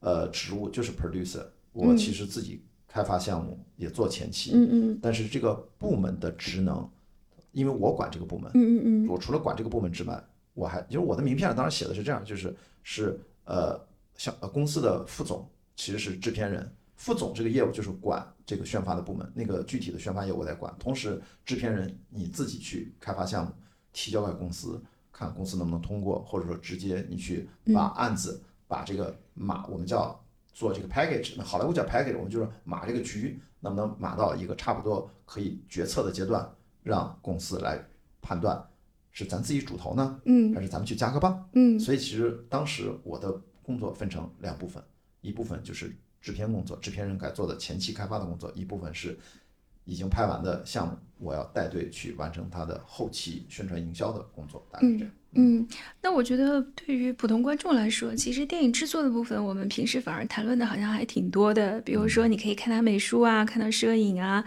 [0.00, 2.60] 呃职务，就是 producer，我其实自己。
[2.90, 4.52] 开发项目，也做前期。
[4.54, 6.88] 嗯嗯但是这个部门的职能，
[7.58, 9.08] 因为我管这个部门，嗯嗯嗯。
[9.08, 13.78] 我除了管这个部门之外，我还就是我的名片上当时写的是这样，就是是呃
[14.14, 23.52] 像呃公司的副总其实是制片人，副总这个业务就是管这个宣发的部门，那个具体的宣发业务我在管，同时制片人你自己去开发项目，
[23.92, 24.80] 提交给公司，
[25.12, 30.18] 看公司能不能通过，或者说直接你去把案子、把这个码我们叫
[30.52, 36.48] 做这个 package，那好莱坞叫 package，我们就是码这个局能不能码到一个差不多可以决策的阶段，
[36.82, 37.82] 让公司来
[38.20, 38.62] 判断
[39.10, 41.48] 是咱自己主投呢，嗯还是咱们去加个棒？
[41.52, 44.82] 嗯所以其实当时我的工作分成两部分，
[45.20, 49.18] 一部分就是制片工作，制片人该做的前期开发的工作；一部分是
[49.84, 55.14] 已经拍完的项目，我要带队去完成它的后期宣传营销的工作，大概是这样。
[55.32, 55.66] 嗯，
[56.00, 61.78] 那我觉得对于普通观众来说，其实电影制作的部分，我们平时反而谈论的好像还挺多的。
[61.82, 64.42] 比如说，你可以看它美术啊，看到摄影啊。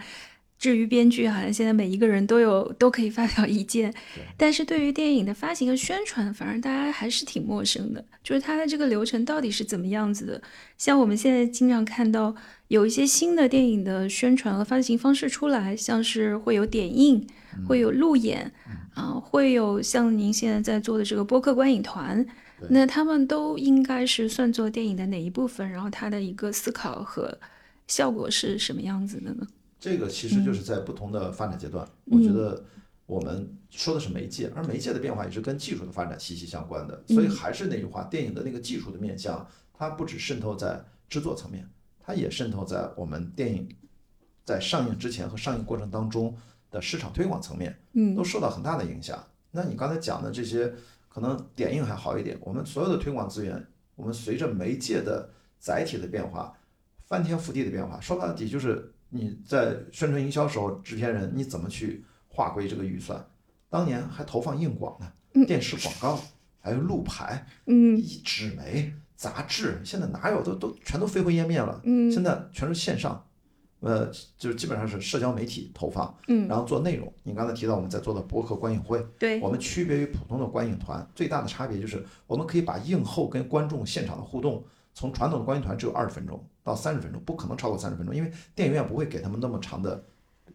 [0.62, 3.92] 至于编剧，好像现在每一个人都有都可以发表意见，
[4.36, 8.04] 但是对于电影的发行和宣传，反而大家还是挺陌生的。
[8.22, 10.40] 就是它的这个流程到底是怎么样子的？
[10.78, 12.32] 像我们现在经常看到
[12.68, 17.26] 有一些新的电影的宣传和发行方式出来，像是会有点映，
[17.66, 18.52] 会有路演，
[18.94, 22.24] 啊、会有像您现在在做的这个播客观影团，
[22.70, 25.68] 那他们都应该是算作电影的哪一部分？
[25.68, 27.36] 然后它的一个思考和
[27.88, 29.44] 效果是什么样子的呢？
[29.82, 32.64] 这个其实就是在不同的发展阶段，我觉得
[33.04, 37.02] 我们说的是媒介，而媒介的变化也是跟技术的发展息息相关的。
[37.08, 41.68] 所以还是那句话，电影的那个技术的面向，它不只渗透在制作层面，
[41.98, 43.68] 它也渗透在我们电影
[44.44, 46.32] 在上映之前和上映过程当中
[46.70, 49.20] 的市场推广层面，嗯都受到很大的影响。
[49.50, 50.72] 那你刚才讲的这些，
[51.08, 53.66] 可能点映还好一点，我们所有的推广资源，
[53.96, 56.56] 我们随着媒介的载体的变化，
[57.04, 63.22] 翻天覆地的变化，说到底就是你在宣传营销时候，制片人你怎么去划归这个预算？
[63.68, 66.18] 当年还投放硬广呢，电视广告，
[66.60, 71.78] 还有路牌、嗯一纸媒、杂志，现在哪有都都全都飞灰烟灭了。
[71.84, 73.22] 嗯现在全是线上，
[73.80, 77.12] 呃，就是基本上是社交媒体投放，嗯，然后做内容。
[77.22, 90.04] 你刚才提到我们在做的博客观影会，对，我们区别于普通的观影团，最大的差别就是我们可以把映后跟观众现场的互动，从传统的观影团只有二十分钟到三十分钟，不可能超过三十分钟，因为电影院不会给他们那么长的，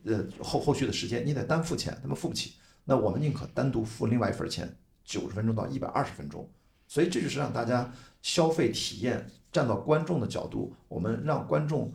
[0.06, 2.54] 呃后后续的时间，你得单付钱，他们付不起。
[2.86, 6.50] 那我们宁可单独付另外一份钱，九十分钟到一百二十分钟。
[6.88, 11.91] 所以这就是让大家消费体验，站到观众的角度，我们让观众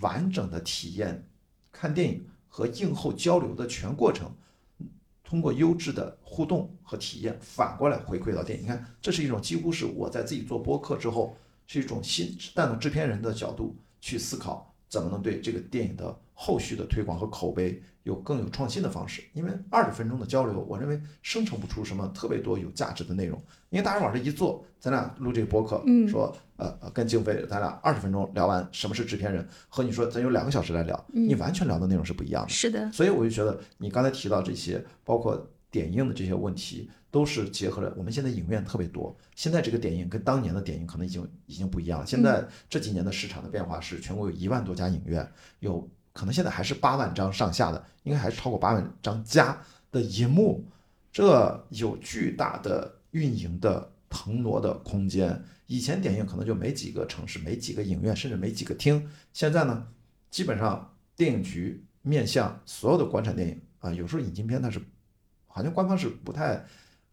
[0.00, 1.26] 完整的体验
[1.70, 4.30] 看电影和映后交流的全过程。
[5.22, 8.64] 通过优质的互动和体验，反过来回馈到电影。
[8.64, 11.36] 你看，这是一种几乎是我在自己做播客之后，
[11.72, 19.22] 是一种新但从制片人的角度去思考，怎么能对这个电影的后续的推广和口碑有更有创新的方式。
[19.34, 23.40] 因为二十分钟的交流，我认为生成不出什么特别多有价值的内容。
[23.68, 32.48] 因为大家往这一坐，咱俩录这个播客，嗯说呃呃跟经费，咱俩二十分钟聊完什么是制片人，和你说咱有两个小时来聊，你完全聊的内容是不一样的。
[32.48, 39.16] 是的，所以我就觉得你刚才提到这些，包括点映的这些问题，都是结合了我们现在影院特别多。
[39.34, 42.06] 现在这个点映跟当年的点映可能已经已经不一样了。
[42.06, 45.26] 现在这几年的市场的变化是，全国有一万多家影院，
[45.60, 49.56] 有可能现在还是八万张上下的，应该还是超过八万张加
[49.92, 50.64] 的银幕，
[51.12, 55.42] 这有巨大的运营的腾挪的空间。
[55.66, 59.08] 以前点映可能就没几个城市，没几个影院，甚至没几个厅。
[59.32, 59.86] 现在呢，
[60.28, 64.82] 基本上电影局面向所有的国产电影啊，有时候引进片它是
[65.52, 66.64] 好像官方是不太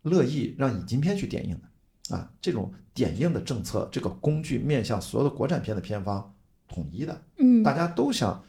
[0.04, 2.32] 乐意让引进片去点映的啊。
[2.40, 6.34] 这种点映的政策，这个工具面向所有的国产片的片方
[6.68, 8.44] 统一的，嗯大家都想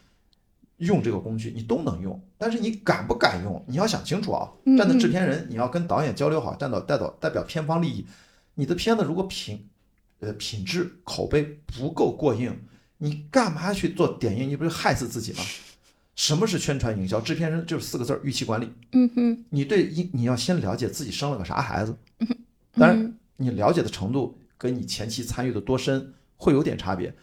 [0.77, 4.49] 用这个工具，你都能用，但是你敢不敢用，你要想清楚啊。
[4.65, 8.05] 嗯站在制片人，你要跟导演交流好，站到代表代表片方利益。
[8.55, 9.67] 你的片子如果品
[10.19, 12.57] 呃品质口碑不够过硬，
[12.97, 14.49] 你干嘛去做点映？
[14.49, 15.39] 你不是害死自己吗？
[16.19, 17.21] 什么是宣传营销？
[17.21, 18.69] 制片人就是四个字儿：预期管理。
[18.91, 22.27] 嗯哼，你对一你要先了解自己生了个啥孩子，嗯
[22.73, 27.15] 当然嗯你了解的程度跟你前期参与的多深会有点差别，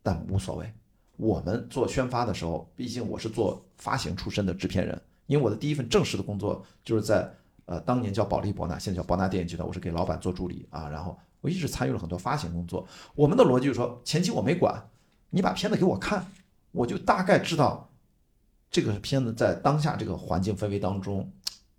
[0.00, 0.72] 但无所谓。
[1.16, 7.28] 我们做宣发的时候，毕竟我是做发行出身的制片人，因为我的第一份正式的工作就是在
[7.64, 12.86] 呃当年叫保利博纳，现在叫博纳电影集团，我是给老板做助理啊，然后我一直参与了很多发行工作。
[13.16, 14.88] 我们的逻辑就是说，前期我没管，
[15.30, 16.24] 你把片子给我看，
[16.70, 17.89] 我就大概知道
[18.70, 21.30] 这个片子在当下这个环境氛围当中，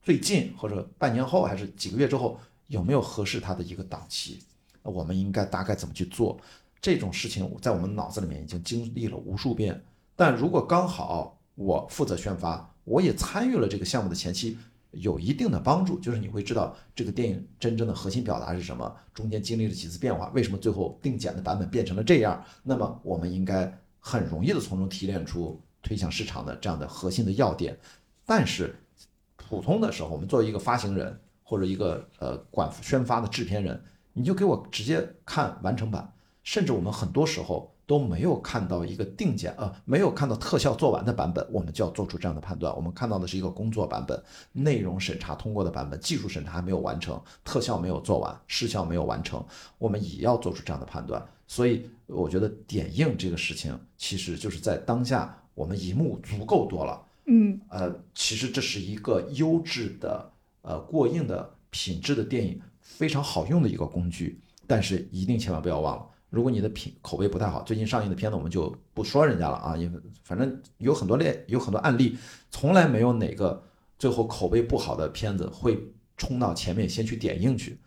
[0.04, 2.38] 最近或者半年后还是几个月之后
[2.68, 4.40] 有没有合适它的一个档期，
[4.84, 6.38] 那我们应该大概怎么去做？
[6.82, 9.82] 这种事情在我们脑子里面已经经历了无数遍，
[10.16, 14.58] 但如果刚好我负责宣发，我也参与了这个项目的前期，
[14.90, 27.78] 有一定的帮助，就是你会知道这个电影真正的核心表达是什么，中间经历了几次变化，为什么最后定剪的版本变成了这样，那么我们应该很容易的从中提炼出推向市场的这样的核心的要点。
[28.26, 28.76] 但是
[29.36, 36.14] 普通的时候，我们作为一个发行人或者一个呃管宣发的制片人，你就给我直接看完成版，
[36.44, 37.72] 甚至我们很多时候。
[37.88, 42.74] 都没有看到一个定检，呃，没有看到特效做完的版本，我们就要做出这样的判断。
[42.74, 44.24] 我们看到的是一个工作版本，
[44.54, 49.46] 内容审查通过的版本，技术审查还没有完成，特效没有做完，视效没有完成，
[49.78, 51.22] 我们也要做出这样的判断。
[51.48, 60.32] 所以，我觉得点映这个事情，其实就是在当下，我们荧幕足够多了，嗯，呃，其实这是一个优质的、
[60.62, 64.40] 呃过硬的品质的电影，非常好用的一个工具。
[64.68, 66.08] 但是一定千万不要忘了。
[66.30, 72.18] 如果你的品口碑不太好，最近上映的片子我们就不说人家了啊，因为反正有很多例，有很多案例，
[72.50, 73.62] 从来没有哪个
[74.00, 75.78] 最后口碑不好的片子会
[76.16, 77.78] 冲到前面先去点映去。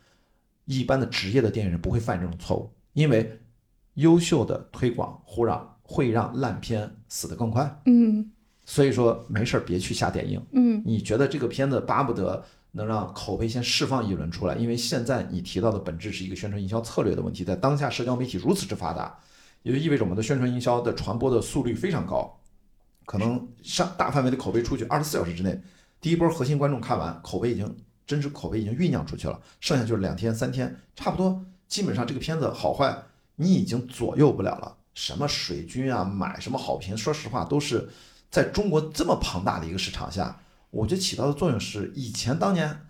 [0.66, 3.40] 一般的职业的电影人不会犯这种错误，因为
[3.94, 7.80] 优秀的推广会让会让烂片死得更快。
[7.86, 8.30] 嗯，
[8.64, 10.40] 所以说没事儿别去下点映。
[10.52, 12.44] 嗯，你觉得这个片子巴不得。
[12.76, 17.44] 能让口碑先释放一轮出来，因为现在你提到的本质是一个宣传营销策略的问题。
[17.44, 19.16] 在当下社交媒体如此之发达，
[19.62, 22.36] 也就意味着我们的宣传营销的传播的速率非常高，
[23.06, 25.62] 可能上大范围的口碑出去，二十四小时之内，
[26.00, 27.76] 第一波核心观众看完，口碑已经
[28.08, 33.04] 真实口碑已经酝酿出去了，剩下就是两天三天，差不多，基本上这个片子好坏
[33.36, 34.76] 你已经左右不了了。
[34.94, 37.88] 什么水军啊，买什么好评，说实话都是
[38.30, 40.40] 在中国这么庞大的一个市场下。
[40.70, 42.86] 我觉得起到的作用是，以前当年，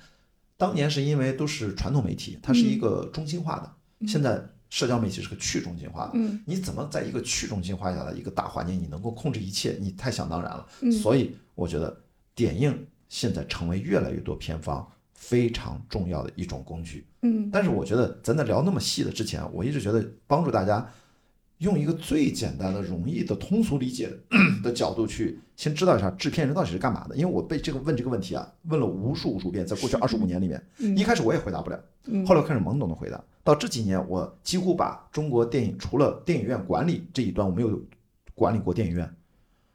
[0.57, 6.13] 当年是因为都是传统媒体，它是一个中心化的，现在社交媒体是个去中心化的。
[6.15, 9.79] 嗯，你怎么在一个去中心化下的一个大环境，你能够控制一切？
[9.81, 10.67] 你太想当然了。
[11.03, 12.03] 所以我觉得
[12.35, 14.87] 点映现在成为越来越多片方
[15.29, 17.07] 非常重要的一种工具。
[17.23, 20.87] 嗯，但是我觉得咱在聊那么细的之前，我一直觉得帮助大家。
[21.59, 24.11] 用一个最简单的、容易的、通俗理解
[24.63, 27.17] 的角度去先知道一下制片人到底是干嘛的。
[27.17, 30.63] 因为我被这个问这个问题啊问了无数无数遍，在过去二十五年里面，
[30.97, 31.81] 一开始我也回答不了，
[32.27, 33.23] 后来我开始懵懂的回答。
[33.45, 37.81] 到这几年，我几乎把中国电影除了电影院管理这一端，我没有
[38.35, 39.09] 管理过电影院，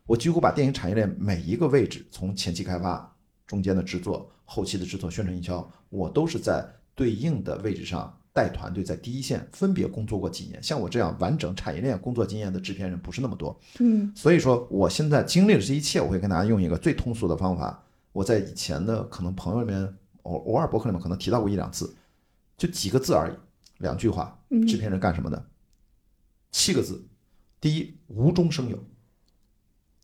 [0.06, 3.16] 我几乎把电影产业链每一个位置，从前期开发、
[3.50, 8.16] 中间的制作、后期的制作、宣传营销，我都是在对应的位置上。
[8.32, 13.60] 带团队在第一线分别工作过几年，像我这样完整产业链工作经验的制片人不是那么多。
[13.80, 17.84] 嗯，所以说我现在经历了这一切，我会跟大家用一个最通俗的方法。
[18.14, 19.82] 我在以前的可能朋友里面，
[20.22, 21.94] 偶偶尔博客里面可能提到过一两次，
[22.56, 23.36] 就几个字而已，
[23.80, 24.40] 两句话。
[24.68, 25.44] 制片人干什么的？
[26.52, 27.04] 七个字：
[27.60, 28.78] 第一，无中生有；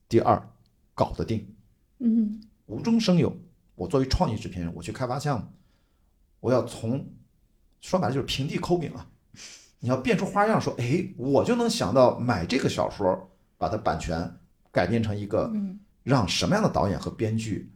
[0.09, 0.49] 第二，
[0.93, 1.55] 搞得定。
[1.99, 3.35] 嗯，无中生有。
[3.75, 5.47] 我作为创意制片人，我去开发项目，
[6.39, 7.05] 我要从。
[7.81, 9.05] 说白了就是平地抠饼啊！
[9.77, 14.39] 你要变出花样，说哎，我就能想到买这个小说，把它版权
[14.71, 15.53] 改编成一个
[16.01, 17.71] 让什么样的导演和编剧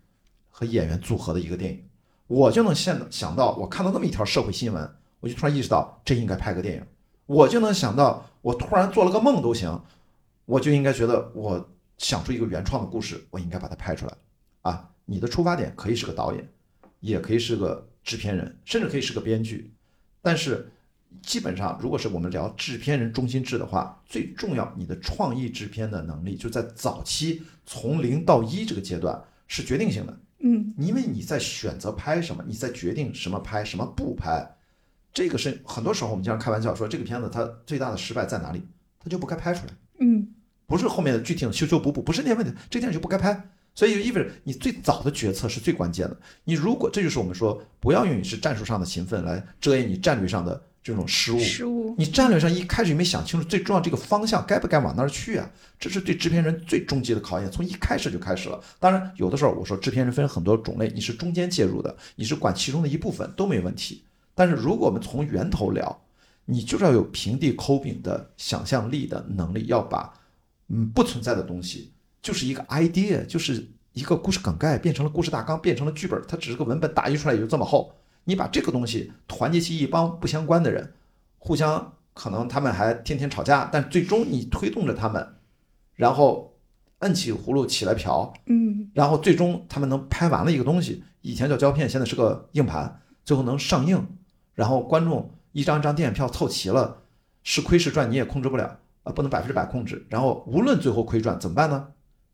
[0.49, 1.87] 和演员组合的一个电影，
[2.25, 6.83] 我就能现想到，我看到那么一条社会新闻，我就突然意识到这应该拍个电影，
[7.27, 9.79] 我就能想到，我突然做了个梦都行，
[10.45, 11.69] 我就应该觉得我
[11.99, 14.13] 想出一个原创的故事，我应该把它拍出来
[14.69, 14.89] 啊！
[15.05, 16.47] 你的出发点可以是个导演，
[16.99, 19.73] 也可以是个制片人，甚至可以是个编剧。
[20.21, 20.71] 但是，
[21.23, 30.19] 基本上，如果是我们聊制片人中心制的话，最重要，你的创意制片的能力就在早期从零到一这个阶段是决定性的。
[30.41, 34.47] 嗯，因为你在选择拍什么，你在决定什么拍什么不拍，
[35.11, 38.61] 这个是很多时候我们经常开玩笑说，这个片子它最大的失败在哪里？
[38.99, 39.73] 它就不该拍出来。
[39.99, 40.35] 嗯，
[40.67, 43.49] 不是后面的具体的修修补补，不是那些问题，这电影就不该拍。
[43.75, 46.17] 所以就意味着你最早的决策是最关键的。
[46.43, 51.39] 你如果这就是我们说不要用你是战术上的勤奋来遮掩你战略上的这种失误。
[51.39, 51.95] 失误。
[51.97, 55.49] 你战略上一开始没想清楚，最重要这个方向该不该往那儿去啊？
[55.79, 58.61] 这是对制片人最终极的考验，从一开始就开始了。
[58.79, 64.03] 当然，有的时候我说制片人分很多种类，你是中间介入的，你是管其中的一部分都没问题。
[64.35, 66.01] 但是如果我们从源头聊，
[66.45, 70.13] 你就是要有平地抠饼的想象力的能力，要把
[70.69, 71.91] 嗯不存在的东西。
[72.21, 77.93] 就是一个 idea，就是一个故事梗概变成了故事大纲，变成了剧本，它只是个文本打印出来也就这么厚。
[78.25, 80.93] 你把这个东西团结起一帮不相关的人，
[81.37, 85.35] 互相可能他们还天天吵架，但最终你推动着他们，
[85.95, 86.53] 然后
[86.99, 94.05] 摁起葫芦起来瓢，嗯，然后最终他们能拍完了一个东西，以前叫胶片，现在是个硬盘，最后能上映，
[94.53, 97.03] 然后观众一张一张电影票凑齐了，
[97.43, 98.79] 是亏是赚你也控制不了。
[99.03, 100.05] 啊，不能百分之百控制。
[100.09, 101.87] 然后无论最后亏赚怎么办呢？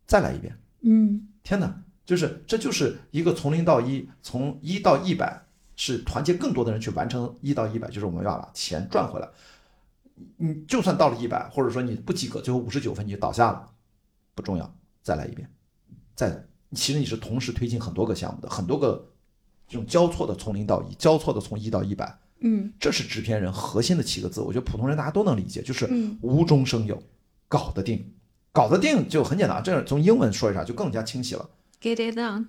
[0.05, 0.57] 再来一遍。
[0.81, 5.41] 嗯，天哪，就是这就是一个从零到一，从一到一百
[5.75, 9.27] 是团结更多的人去完成一到一百，就是我们要把钱赚回来。
[10.37, 13.69] 你就算到了一百，或者说你不及格，最后五十九分你就倒下了，
[14.33, 15.49] 不重要，再来一遍，
[16.15, 19.11] 再，其实你是同时推进很多个项目的，很多个
[19.67, 26.97] 这种交错的从零到一，交错的从一到一百，嗯，这是制片人核心的七个字，我觉得普通人大家都能理解，就是嗯无中生有，
[27.49, 28.09] 搞得定，
[28.55, 31.49] 搞得定就很简单，这样从英文说一下就更加清晰了
[31.81, 32.45] ，，get it done。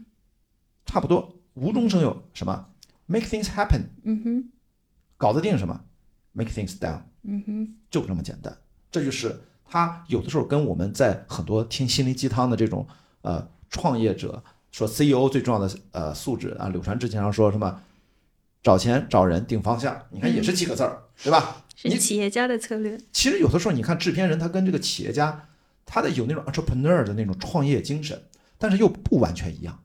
[0.85, 2.69] 差不多，无中生有什么
[3.07, 4.51] ，make things happen，嗯哼，
[5.17, 5.81] 搞得定什么
[6.31, 7.01] ，make things done。
[7.25, 8.57] 嗯哼，就这么简单。
[8.93, 12.87] 这就是他有的时候跟我们在很多听心灵鸡汤的这种
[13.23, 17.83] 呃创业者说 CEO 最重要的呃素质啊，柳传志经常说什么
[18.63, 21.65] 找钱找人定方向，你看也是几个字儿，对吧？
[21.75, 22.97] 是你企业家的策略。
[23.13, 25.49] 其实有的时候你看制片人他跟这个企业家，
[25.87, 28.23] 他的有那种 entrepreneur 的那种创业精神，
[28.59, 29.83] 但是又不完全一样。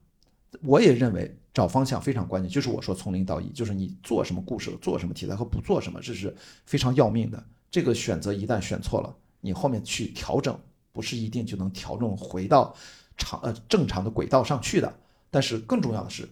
[0.63, 6.35] 我也认为找方向非常关键，就是我说从零到一，就是你做什么故事、做什么题材和不做什么，这是
[6.65, 7.41] 非常要命的。
[7.69, 10.59] 这个选择一旦选错了，你后面去调整，
[10.91, 12.75] 不是一定就能调整回到
[13.17, 14.93] 常呃正常的轨道上去的。
[15.29, 16.27] 但是更重要的是，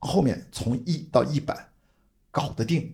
[0.00, 1.68] 后面从一到一百
[2.32, 2.92] 搞得定，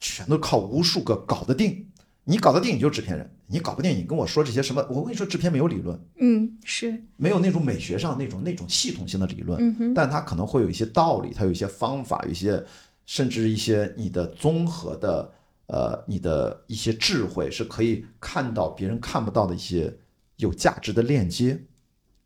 [0.00, 1.86] 全都靠无数个搞得定。
[2.24, 4.86] 你搞的电影就是制片人，你搞不定你跟我说这些什么？
[4.88, 12.64] 我跟你说，制片没有理论，嗯，是，没有那种美学上那种那种系统性的理论，嗯哼，但它可能会有一些道理，它有一些方法，有一些
[13.04, 15.30] 甚至一些你的综合的
[15.66, 19.94] 呃你的一些智慧是可以看到别人看不到的一些
[20.36, 21.60] 有价值的链接。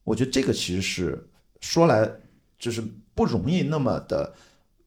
[0.05, 1.29] 我觉得这个其实是
[1.61, 2.09] 说来
[2.57, 2.81] 就是
[3.15, 4.33] 不容易那么的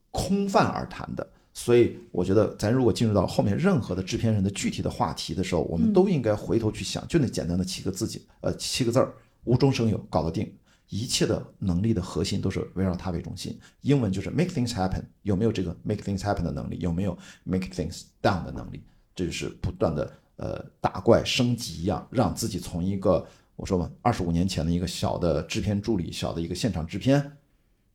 [0.09, 1.27] 空泛而谈的。
[1.53, 10.51] 所以我觉得，咱如果进入到后面任何的制片人的具体的话题的时候，我们都应该回头去想，就那简单的七个字己，呃，七个字儿，无中生有，搞得定。
[10.87, 13.57] 一切的能力的核心都是围绕它为中心。
[13.79, 16.77] 英文就是 make things happen，有没有这个 make things happen 的能力？
[16.79, 18.83] 有没有 make things done 的能力？
[19.15, 23.25] 这就是不断的呃打怪升级一样，让自己从一个
[23.55, 27.37] 我说吧，二十五年前的一个小的制片助理，小的一个现场制片，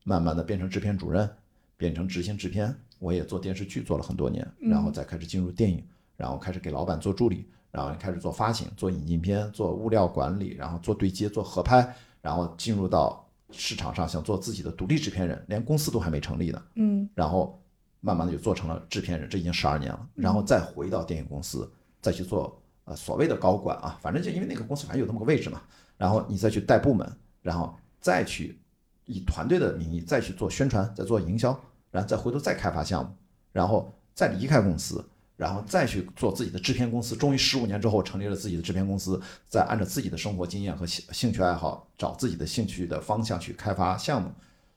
[0.03, 1.29] 慢慢的变成制片主任，
[1.77, 2.75] 变成执行制片。
[2.99, 5.83] 我也做电视剧做了很多年，然后再开始进入电影，
[6.15, 16.61] 然后开始给老板做助理，然后开始做发行、做引进片、做物料管理，然后做对接、做合拍，然后进入到市场上想做自己的独立制片人，连公司都还没成立呢。
[16.75, 17.61] 嗯然后
[17.99, 21.69] 慢慢的就做成了制片人，这已经十二年了，然后再回到电影公司，
[22.01, 25.61] 再去做呃所谓的高管啊，反正就因为那个公司反正有那么个位置嘛，
[25.97, 28.59] 然后你再去带部门，然后再去
[29.05, 31.59] 以团队的名义再去做宣传，再做营销，
[31.97, 33.09] 然后再回头再开发项目，
[33.51, 35.03] 然后再离开公司。
[35.35, 44.31] 然后再去做自己的制片公司，终于十五年之后成立了自己的制片公司，再按照自己的生活经验和兴兴趣爱好，找自己的兴趣的方向去开发项目。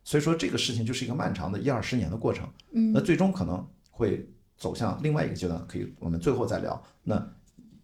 [0.04, 2.46] 所以说这个事情就是一个漫长的一二十年的过程。
[2.72, 6.82] 嗯那最终可能会走向另外一个阶段，可以我们最后再聊。
[7.04, 7.26] 那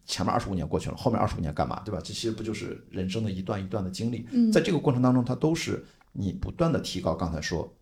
[0.04, 1.98] 前面二十五年过去了，后面二十五年干嘛，对吧？
[2.04, 4.28] 这些不就是人生的一段一段的经历？
[4.32, 5.82] 嗯在这个过程当中，它都是
[6.12, 7.74] 你不断的提高刚才说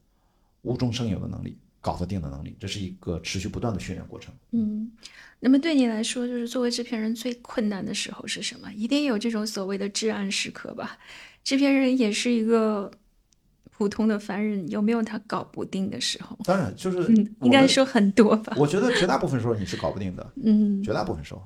[0.64, 4.34] 无中生有的能力，搞得定的能力，这是一个持续不断的训练过程。
[4.50, 4.90] 嗯，
[5.38, 8.72] 那么对你来说，就是作为制片人最困难的时候是什么？
[8.72, 10.98] 一定有这种所谓的至暗时刻吧？
[11.44, 12.90] 制片人也是一个
[13.70, 16.36] 普通的凡人，有没有他搞不定的时候？
[16.44, 18.56] 当然，就是嗯，应该说很多吧。
[18.58, 21.42] 我觉得绝大部分时候你是搞不定的，嗯，绝大部分时候，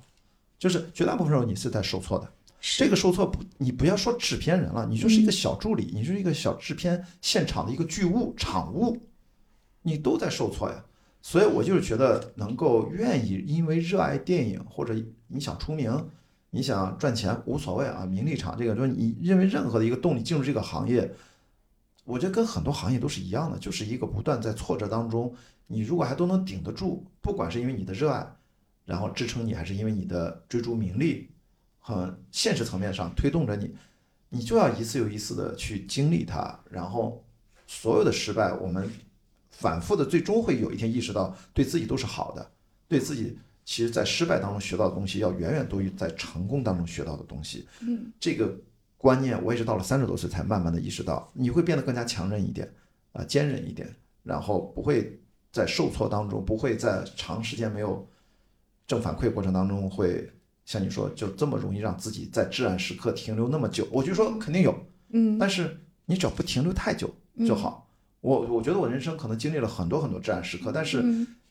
[0.59, 2.33] 就是绝大部分时候你是在受挫的。
[2.61, 9.01] 这个受挫不，你不要说制片人了，你就是一个小助理，你就是一个小制片现场的一个剧务、场务，
[9.83, 10.85] 你都在受挫呀。
[11.21, 14.95] 所以我就是觉得能够愿意因为热爱电影，或者
[15.29, 16.09] 你想出名，
[16.51, 21.13] 你想赚钱无所谓啊，名利场这个，就是你认为任何的一个动力进入这个行业，
[22.05, 25.33] 我觉得跟很多行业都是一样的，就是一个不断在挫折当中，
[25.67, 28.27] 你如果还都能顶得住，不管是因为你的热爱，
[28.85, 31.29] 然后支撑你，还是因为你的追逐名利。
[31.89, 33.75] 很现实层面上推动着你，
[34.29, 37.25] 你就要一次又一次的去经历它，然后
[37.67, 38.91] 所有的失败，我们
[39.51, 42.51] 反复的，最终会有一天意识到，对自己都是好的，
[42.89, 47.67] 对自己其实在失败当中学到的东西，要远远多于在成功当中学到的东西。
[47.81, 48.55] 嗯，这个
[48.99, 52.71] 观念我也是到了三十多岁才慢慢的意识到，你会变得更加强韧一点，
[53.13, 53.89] 啊、坚韧一点，
[54.23, 55.19] 然后不会
[55.51, 58.07] 在受挫当中，不会在长时间没有
[58.87, 60.31] 正反馈过程当中会。
[60.69, 63.89] 像你说，就这么容易让自己在至暗时刻停留那么久？
[63.91, 64.79] 我就说肯定有，
[65.15, 67.11] 嗯但是你只要不停留太久
[67.47, 67.89] 就好。
[68.21, 71.03] 我我觉得我人生可能经历了很多很多至暗时刻，但是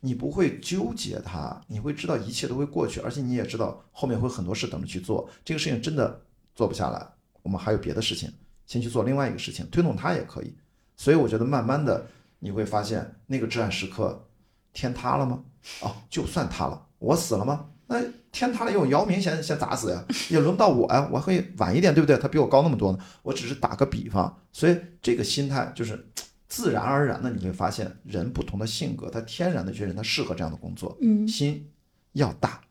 [0.02, 5.28] 你不会纠结它，你会知道一切都会过去，而且你也知道后面会很多事等着去做。
[5.44, 6.22] 这个事情真的
[6.54, 7.04] 做不下来，
[7.42, 8.32] 我们还有别的事情，
[8.68, 10.54] 先去做另外一个事情，推动它也可以。
[10.96, 12.06] 所以我觉得慢慢的
[12.38, 14.28] 你会发现，那个至暗时刻，
[14.74, 15.44] 天塌了吗？
[15.82, 17.66] 哦，就算塌了，我死了吗？
[17.88, 18.04] 那
[18.38, 22.16] 天塌了，用姚明先先砸死呀， 也轮不到我呀，我会晚一点，对不对？
[22.20, 24.42] 他比我高那么多呢，我只是打个比方。
[24.52, 26.08] 所以这个心态就是
[26.48, 31.68] 自然而然的，你会发现人不同的性格，他天然的觉得他适合这样的工作，嗯，心
[32.12, 32.62] 要大，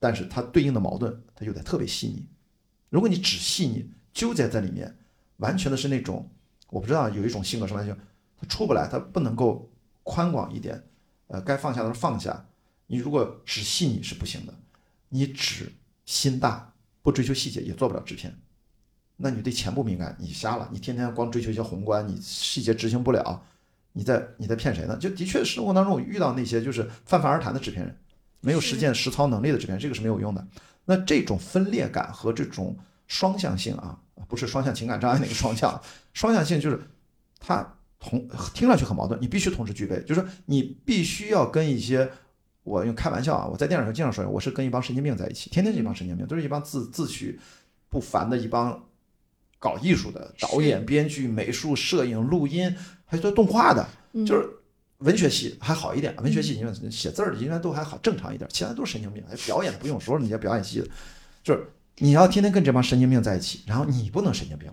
[0.00, 2.26] 但是它对应的矛盾，它又得特别细腻。
[2.90, 4.96] 如果你只细腻纠结在里面，
[5.36, 6.28] 完全的是那种
[6.70, 7.94] 我不知道有一种性格什么就
[8.40, 9.70] 他出不来，他不能够
[10.02, 10.82] 宽广一点，
[11.28, 12.46] 呃，该放下的放下。
[12.88, 14.52] 你如果只细腻是不行的，
[15.14, 15.72] 你只
[16.04, 18.36] 心大不追求细节也做不了制片。
[19.16, 20.68] 那你对钱不敏感，你瞎了。
[20.72, 23.40] 你天天光追求一些宏观，你细节执行不了，
[23.92, 24.96] 你在你在骗谁呢？
[24.96, 27.96] 就的确生活当中我遇到那些就是泛泛而谈的制片人，
[28.40, 30.44] 没有实践实操能力的制片人，这个是没有用的。
[30.84, 33.96] 那这种分裂感和这种双向性啊，
[34.26, 35.80] 不是双向情感障碍那个双向，
[36.12, 36.82] 双向性就是
[37.38, 42.10] 它同听上去很矛盾，你必须同时具备，就是说你必须要跟一些。
[42.64, 47.36] 我用开玩笑啊，我在电影上经常说，我是跟一帮神经病在一起，天天这帮神经病，都是一帮自自诩
[47.90, 48.82] 不凡的一帮
[49.58, 53.86] 搞艺术的导演、编剧、美术、摄影、录音，还做动画的，
[54.26, 54.48] 就是
[54.98, 59.22] 文学系还好一点，文学系因为写字儿的应该都还好，正常一点，其他都是神经病。
[59.44, 60.88] 表演不用说了，那些表演系的，
[61.42, 61.66] 就是
[61.98, 64.70] 你要天天跟这帮神经病在一起，然后你不能神经病，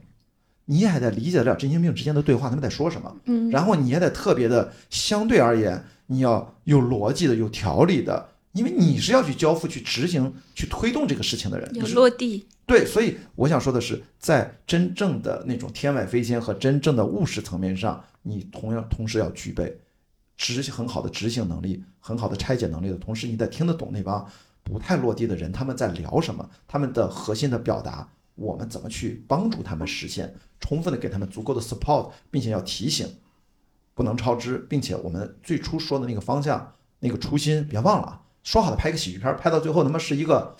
[0.63, 5.83] 你也还得理解得了神经病之间的对话，他们在说什么，嗯，然后你也得特别的相对而言。
[6.11, 12.45] 你要有逻辑的、有条理的，因为你是要去交付、去执行、去推动这个事情的人，有落地。
[12.65, 19.79] 对，所以我想说的是，在真正的那种天外飞仙和真正的务实层面上，你同样同时要具备
[20.35, 24.29] 执行很好的执行能力、很好的拆解能力的同时，你得听得懂那帮
[24.63, 28.05] 不太落地的人他们在聊什么，他们的核心的表达，
[28.35, 33.07] 我们怎么去帮助他们实现，充分的给他们足够的 support，并且要提醒。
[34.01, 38.21] 不能超支，并且我们最初说的那个方向、那个初心，别忘了啊！
[38.43, 40.55] 说好的拍个喜剧片，拍到最后他妈是一个，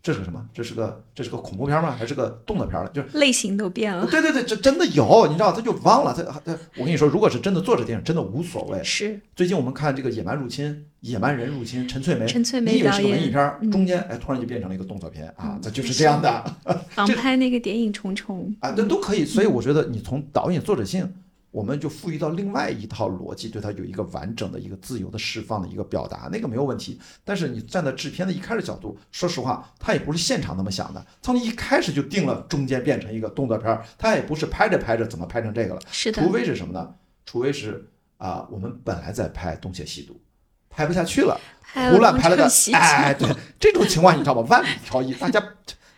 [0.00, 0.46] 这是个什么？
[0.54, 1.90] 这是个这是个恐怖片吗？
[1.98, 2.88] 还是个动作片了？
[2.90, 4.06] 就是类型都变了。
[4.06, 6.56] 对对对，这真的有，你知道，他就忘了他他。
[6.76, 8.80] 我跟你说，如果是真的做这电影，真的无所谓。
[8.84, 9.20] 是。
[9.34, 10.66] 最近我们看这个《野蛮入侵》
[11.00, 15.58] 《野蛮人入侵》，陈翠梅，陈翠梅你以为是个文艺片，中间哎突然就变成了一个动作片啊！
[15.60, 16.44] 这就是这样的。
[16.94, 19.24] 仿拍那个《谍影重重》啊，这都可以。
[19.24, 21.12] 所以我觉得你从导演作者性。
[21.56, 27.00] 我们就赋予到另外一套逻辑，对它有一个完整的一个自由的释放的一个表达，那个没有问题。
[27.24, 35.80] 但是你站在制片的一开始角度，说实话，他也不是现场那么想的，从一开始就定了中间变成一个动作片儿，他也不是拍着拍着怎么拍成这个了。
[35.90, 36.22] 是的。
[36.22, 36.94] 除非是什么呢？
[37.24, 37.88] 除非是
[38.18, 40.12] 啊，我们本来在拍《东邪西毒》，
[40.68, 41.40] 拍不下去了，
[41.72, 44.46] 胡乱拍了个哎，对，这种情况你知道吗？
[44.50, 45.42] 万里挑一，大家。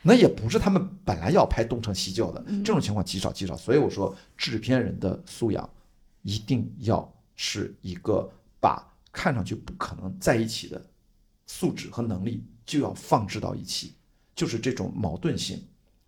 [0.01, 3.57] 那也不是他们本来要拍东成西就的，这种情况极少极少。
[3.57, 5.69] 所以我说，制片人的素养
[6.23, 8.31] 一定要是一个
[8.61, 8.81] 把
[9.13, 10.81] 看上去不可能在一起的
[11.47, 13.95] 素质和能力就要放置到一起，
[14.37, 15.63] 就是这种矛盾性，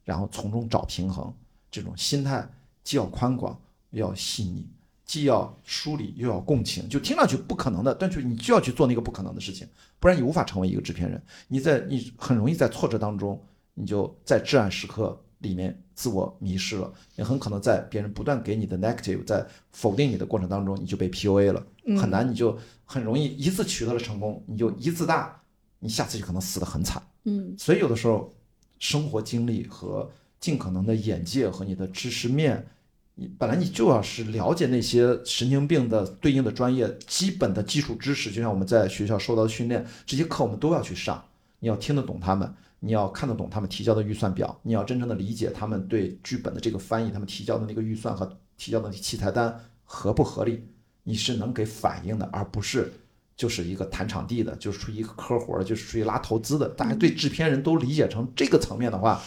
[0.04, 1.32] 然后从中找平衡。
[1.70, 2.48] 这种心态
[2.84, 3.60] 既要宽广
[3.90, 4.66] 又要细腻，
[5.04, 9.68] 既要梳理又要共情，就听上去不可能的，但是你就要去做那个不可能的事情，
[9.98, 11.20] 不然你无法成为一个制片人。
[11.48, 13.44] 你在你很容易在挫折当中。
[13.80, 21.66] 你就在至暗时刻里面自我迷失了，也很可能在别人不断给你的 negative，在否定你的过程当中，你就被 PUA 了，
[21.98, 25.40] 很难，你就很容易一次取得了成功，你就一次大，
[25.78, 27.02] 你下次就可能死得很惨。
[27.24, 28.34] 嗯，所以有的时候，
[28.78, 32.66] 生活经历和尽可能的眼界和你的知识面，
[33.14, 41.24] 你本来你就要是了解那些神经病的对应的专业基本的基础知识，就像我们在学校受到的训练，这些课我们都要去上，
[41.58, 42.54] 你要听得懂他们。
[42.82, 48.26] 你要看得懂他们提交的预算表，你要真正的理解他们对剧本的这个翻译，他们提交的那个预算和
[48.56, 49.54] 提交的器材单
[49.84, 50.64] 合不合理，
[51.02, 52.90] 你是能给反应的，而不是
[53.36, 56.68] 就是一个谈场地的，就是出于一个科活的，就是出于拉投资的。
[56.70, 59.22] 大家对制片人都理解成这个层面的话，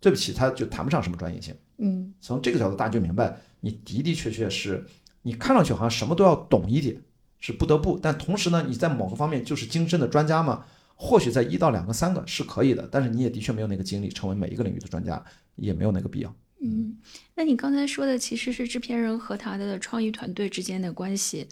[0.00, 1.54] 对不起，他就谈不上什么专业性。
[1.78, 4.84] 嗯，从这个角度，大家就明白，你的的确确是
[5.22, 7.00] 你看上去好像什么都要懂一点，
[7.38, 10.64] 是不得不，但同时呢，你在某个方面就是精深的专家嘛。
[10.98, 15.24] 或许在一到两个、三个是可以的，但是你也的确没有那个精力成为每一个领域的专家，
[15.54, 16.34] 也没有那个必要。
[16.60, 16.96] 嗯，
[17.34, 21.46] 那你刚才说的其实是制片人和他的创意团队之间的关系，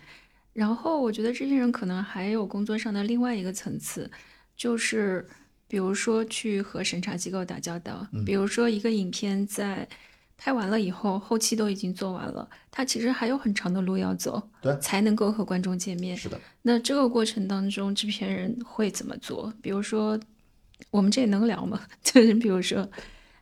[0.54, 4.10] 然后我觉得制片人可能还有工作上的另外一个层次，
[4.56, 5.28] 就是
[5.68, 9.86] 比如说去和审查机构打交道，比如说一个影片在。
[10.44, 16.14] 拍完了以后，后期都已经做完了，他其实还有很长的路要走，对，才能够和观众见面。
[16.14, 16.38] 是的。
[16.60, 19.50] 那这个过程当中，制片人会怎么做？
[19.62, 20.20] 比如说，
[20.90, 21.80] 我们这也能聊吗？
[22.04, 22.86] 就是比如说。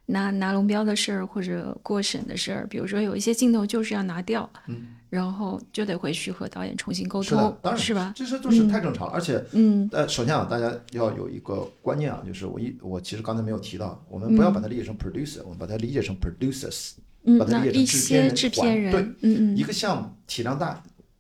[0.07, 8.12] 拿拿龙标的事儿或者过审的事儿，比如说有一些镜头就是要拿掉，嗯，然后就得回去和导演重新沟通，当然是吧？
[8.14, 16.92] 这些都是太正常了，而且，嗯，呃，首先啊，大家要有一个观念啊，就是我一我其实刚才没有提到，我们不要把它理解成 producer，我们把它理解成 producers，
[17.38, 20.74] 把它理解成制片人团队，嗯嗯，一个项目体量大，《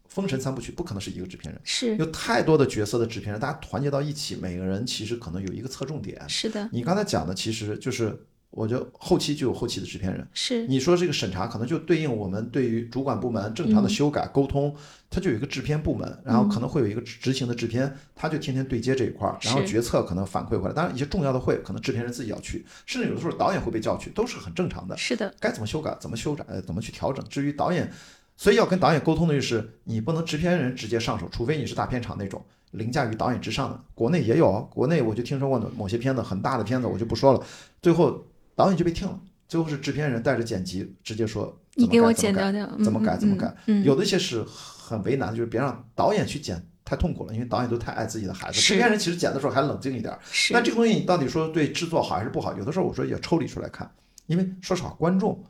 [0.08, 6.68] 封神三部曲》不可能是一个制片人，是有太多的角色的制片人，大家团结到一起，每个人其实可能有一个侧重点，是的。
[6.72, 8.26] 你刚才讲的其实就是。
[8.52, 14.74] 我觉得后期就有后期的制片人，是你说这个审查可能就对应我们对于主管部门正常的修改沟通，
[15.08, 20.74] 它就有一个制片部门，然后可能会有一个执行的制片，他就天天对接这一块儿，然后决策可能反馈回来。
[20.74, 24.94] 当然一些重要的会，可能制片人自己要去，甚至有的时候导演会被叫去，都是很正常的。
[24.98, 27.24] 是的，该怎么修改怎么修改，怎么去调整。
[27.30, 27.90] 至于导演，
[28.36, 33.80] 所以要跟导演沟通的就是，你不能制片人直接上手，除非你是大片场那种凌驾于导演之上的。
[33.94, 37.42] 国内也有，国内我就听说过某些片子很大的片子，我就不说了，
[37.80, 38.22] 最后。
[38.62, 43.52] 导演就被听了，最后是制片人带着剪辑直接说：“你给我剪掉掉，怎么改怎么改。”
[43.82, 48.60] 有的一些是很为难的，就是别让导演去剪，太痛苦了，因为导演都太爱自己的孩子。
[48.60, 50.16] 制片人其实剪的时候还冷静一点。
[50.52, 52.56] 那这个东西你到底说对制作好还是不好？
[52.56, 53.90] 有的时候我说也抽离出来看，
[54.28, 55.42] 因为说实话，观众，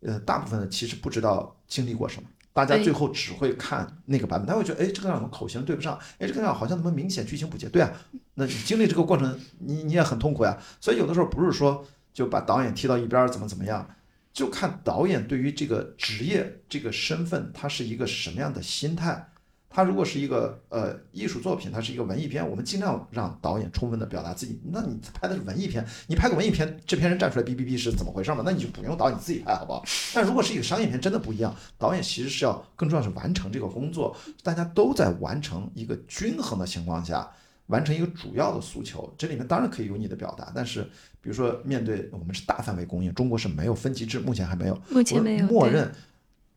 [0.00, 5.98] 呃，大部分其实不知道经历过什么，大家最后只会看那个版本，他会觉得，哎，这个怎么口型对不上？
[6.18, 7.70] 哎，这个样好像怎么明显剧情不接？
[7.70, 7.90] 对啊，
[8.34, 10.58] 那你经历这个过程，你你也很痛苦呀。
[10.78, 11.82] 所以有的时候不是说。
[12.20, 13.88] 就把导演踢到一边，怎么怎么样？
[14.30, 19.26] 就看导演对于这个职业、这个身份，他是一个什么样的心态。
[19.70, 24.60] 他如果是一个呃艺术作品，他是一个文艺片，我们尽量让导演充分的表达自己。
[24.70, 28.42] 那你拍的是文艺片，你拍个文艺片，制片人站出来哔哔哔是怎么回事嘛？
[28.44, 29.82] 那你就不用导演自己拍，好不好？
[30.14, 31.56] 但如果是一个商业片，真的不一样。
[31.78, 37.30] 导演其实是要更重要是完成这个工作，大家都在完成一个均衡的情况下。
[37.70, 40.82] 完成一个主要的诉求，这里面当然可以有你的表达，但是
[41.22, 45.90] 比如说面对我们是大范围供应，中国是没有分级制，目前还没有，目前没有，默认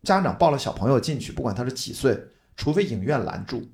[0.04, 2.20] 家长抱了小朋友进去，不管他是几岁，
[2.58, 3.70] 除非影院拦住，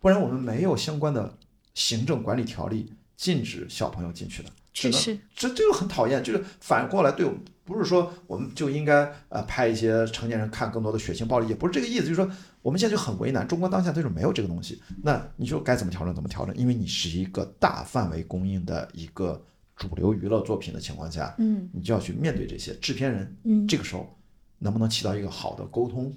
[0.00, 1.38] 不然我们没有相关的
[1.72, 4.50] 行政管理条例禁止小朋友进去的。
[4.72, 12.28] 确实，这这就很讨厌，就是反过来对我们，不是说我们就应该呃拍一些成年人看更多的血腥暴力，也不是这个意思，就是说
[12.62, 16.54] 我们现在就很为难，中国当下就是没有这个东西，那你就该怎么调整怎么调整？
[16.56, 19.40] 因为你是一个大范围供应的一个
[19.76, 24.18] 主流娱乐作品的情况下，嗯，你就要去面对这些制片人，嗯，这个时候
[24.58, 26.12] 能不能起到一个好的沟通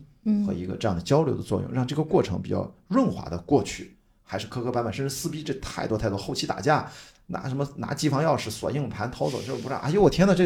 [0.46, 6.90] 和一个这样的交流的作用，让这个过程比较润滑的过去，还是磕磕绊绊，甚至撕逼，这太多太多，后期打架。
[7.26, 10.46] 拿什么拿机房钥匙锁硬盘偷走就是不让，哎呦我天呐，这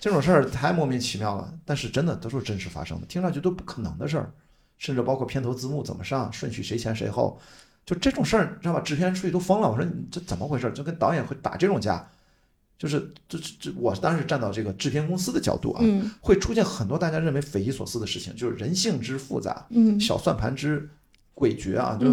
[0.00, 1.52] 这种事儿太莫名其妙了。
[1.64, 4.32] 但是真的都是真实发生的，听上去都不可能的事儿，
[4.78, 7.40] 甚至包括片头字幕怎么上，顺序谁前谁后，
[7.84, 8.80] 就这种事儿，知道吧？
[8.80, 9.70] 制片人出去都疯了。
[9.70, 10.70] 我说你这怎么回事？
[10.72, 12.08] 就跟导演会打这种架，
[12.78, 15.82] 就是这这这我当时站到这个制片公司的角度啊，
[16.20, 19.66] 会出现很多大家认为匪夷所思的事情，就是人性之复杂，
[20.00, 20.88] 小算盘之
[21.34, 22.06] 诡谲啊，就。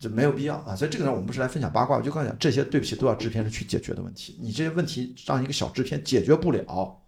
[0.00, 4.34] 就没有必要啊，所以这个呢，我们不是来分享八卦，我就告诉你讲，这些对不起都要制片人去解决的问题。
[4.40, 7.01] 你这些问题让一个小制片解决不了，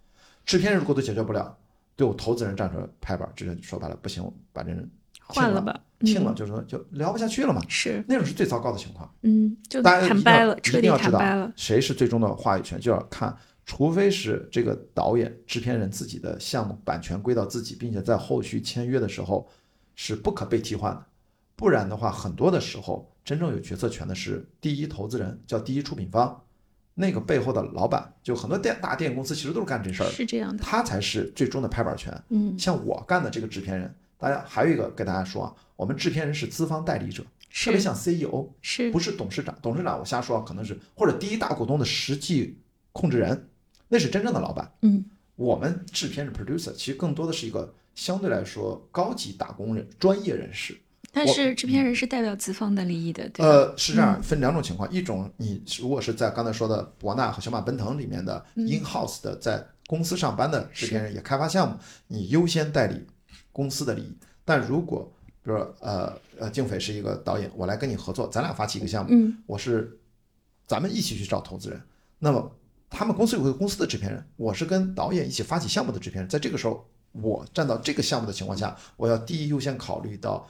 [0.45, 1.57] 制片人如果都解决不了，
[1.95, 4.23] 对我投资人站出来拍板，直接说白了不行，
[4.53, 4.89] 把这人
[5.21, 7.61] 换了吧，听了就是说就聊不下去了嘛。
[7.67, 9.11] 是那种是最糟糕的情况。
[9.21, 13.35] 嗯，就坦白了，一定要知道谁是最终的话语权，就要看，
[13.65, 19.49] 除非是这个导演、制片人自己的项目版权归到自己，并且在后续签约的时候
[19.95, 21.03] 是不可被替换的。
[21.55, 26.43] 不然的话，很多的时候，真正有决策权的是第一投资人，叫第一出品方，
[26.97, 32.11] 那个背后的老板，就很多电大电影公司其实都是干这事儿，是这样的，他才是最终的拍板权。
[32.29, 37.21] 嗯，像我干的这个制片人，大家还有一个给大家说啊，我们制片人是资方代理者，
[37.53, 39.53] 特别像 CEO，是不是董事长？
[39.61, 42.57] 董事长我瞎说，可能是或者第一大股东的实际
[42.93, 43.49] 控制人，
[43.89, 44.71] 那是真正的老板。
[44.81, 45.03] 嗯，
[45.35, 50.77] 我们制片人 producer 其实更多的是一个相对来说高级打工人、专业人士。
[51.15, 63.07] 但是制片人是代表资方的利益的，对呃，是这样，分两种情况，一种你如果是在刚才说的博纳和小马奔腾里面的 in house 的，在公司上班的制片人也开发项目，你优先代理
[63.53, 64.13] 公司的利益。
[64.43, 65.09] 但如果
[65.41, 69.97] 比如说呃呃，静斐是一个导演，我来跟你合作，咱俩发起一个项目，我是
[70.67, 71.81] 咱们一起去找投资人，
[72.19, 72.51] 那么
[72.89, 80.45] 他们公司有个公司的制片人，我是跟导演一起发起项目的制片人，在这个时候，我站到这个项目的情况下，我要第一优先考虑到。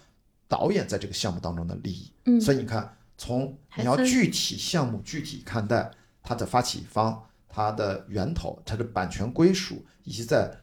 [0.47, 5.89] 导演在这个项目当中的利益，嗯，所以你看，从你要具体项目具体看待
[6.21, 10.59] 它的发起方、它的源头、它的版权归属，以及在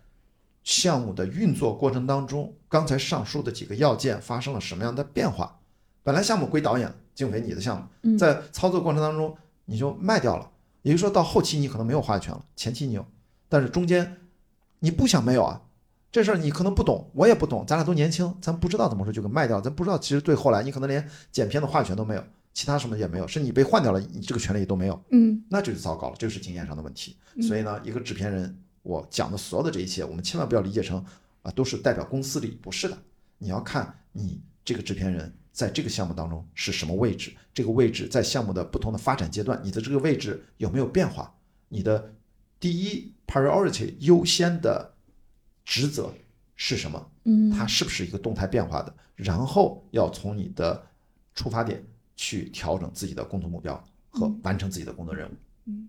[0.62, 5.58] 项目的运作过程当中，刚才上述的几个要件发生了什么样的变化？
[6.04, 10.50] 本来项目归导演经纬你的项目，在操作过程当中你就卖掉了，
[10.82, 13.04] 也就是说到后期你可能没有话语权了，前期你有，
[13.48, 14.18] 但是中间
[14.78, 15.60] 你不想没有啊？
[16.12, 27.16] 这事儿你可能不懂，我也不懂，咱俩都年轻，咱不知道怎么说就给卖掉，咱不知道其实对后来你可能连剪片的话语权都没有，其他什么也没有，是你被换掉了，你这个权利都没有，嗯，那就是糟糕了，这就是经验上的问题。
[27.40, 31.02] 所以呢，一个制片人，我讲的所有的这一切，我们千万不要理解成
[31.40, 32.98] 啊都是代表公司利，不是的，
[33.38, 35.34] 你要看你这个制片人。
[35.52, 37.30] 在这个项目当中是什么位置？
[37.52, 41.34] 这个位置在项目的不同的发展阶段，你的这个位置有没有变化？
[41.68, 42.14] 你的
[42.58, 44.91] 第一 priority 优先的
[45.64, 46.12] 职责
[46.56, 47.10] 是什么？
[47.24, 48.94] 嗯，它是不是一个动态变化的？
[49.14, 50.84] 然后要从你的
[51.34, 51.82] 出发点
[52.16, 55.32] 去调整自己的工作目标和完成自己的工作任务。
[55.66, 55.88] 嗯，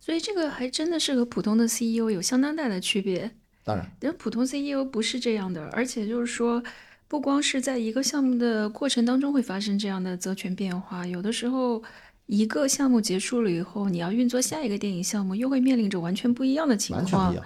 [0.00, 3.30] 所以这个还真的是和普通的 CEO 有相当大的区别。
[3.64, 6.62] 当然，人普通 CEO 不是这样的，而且就是说。
[7.08, 11.82] 不光是在一个项目的过程当中会发生这样的责权变化，有的时候
[12.24, 17.36] 一个项目结束了以后，你要运作下一个电影项目，又会面临着完全不一样的情况。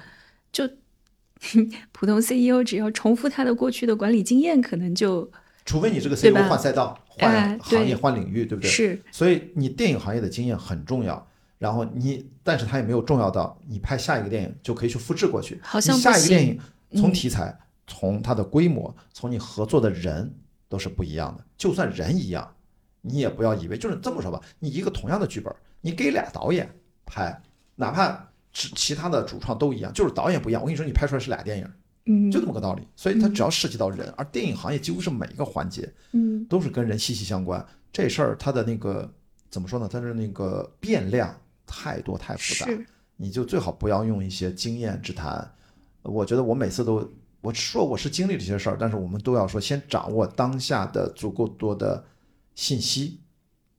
[0.53, 0.71] 就
[1.93, 5.30] 普通 CEO 只要重复他的过去的管理经验，可能就
[5.64, 8.70] 除非你这个 CEO 换赛道、换行业、换领域，对不对？
[8.70, 9.01] 是。
[9.11, 11.26] 所以你电影行业的经验很重要，
[11.59, 15.59] 然后你，但是它也没有重要到你拍下一个电影就可以去复制过去。
[15.62, 16.59] 好像下一个电影
[16.95, 17.57] 从题材。
[17.89, 20.34] 从它的规模，从你合作的人
[20.68, 21.45] 都是不一样的。
[21.57, 22.53] 就算人一样，
[23.01, 24.41] 你也不要以为就是这么说吧。
[24.59, 26.68] 你一个同样的剧本，你给俩导演
[27.05, 27.41] 拍，
[27.76, 28.28] 哪怕
[28.59, 30.63] 是其他的主创都一样，就是导演不一样。
[30.63, 31.71] 我跟你说，你拍出来是俩电影，
[32.07, 32.83] 嗯，就这么个道理。
[32.97, 37.63] 所以它只要涉及到人，而电影行业几乎是每一个环节，嗯，都是跟人息息相关。
[37.93, 39.13] 这事儿它的那个
[39.51, 39.87] 怎么说呢？
[39.87, 42.67] 它是那个变量太多太复杂，
[43.17, 45.53] 你就最好不要用一些经验之谈。
[46.03, 47.13] 我觉得我每次都。
[47.43, 52.03] 我说我是经历这些事儿，但是我们都要说，先掌握当下的足够多的
[52.57, 53.21] 信息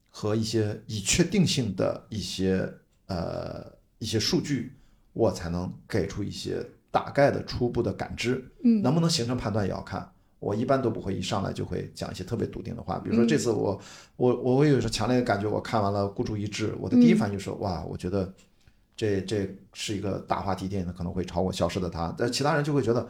[0.08, 2.72] 和一些已确定性的一些
[3.08, 3.66] 呃
[3.98, 4.72] 一些数据，
[5.12, 8.44] 我才能给出一些大概的初步的感知。
[8.64, 10.10] 嗯，能不能形成判断也要看。
[10.38, 12.98] 我一般都不会一上来就会讲一些特别笃定的话。
[12.98, 13.80] 比如说这次我
[14.16, 18.32] 我我我有时候强烈的感觉，我看完了《孤注一掷》，我的第一反应就是哇，我觉得
[18.96, 23.08] 这这是一个大话题电影，可能会超过《消失的他》，但其他人就会觉得。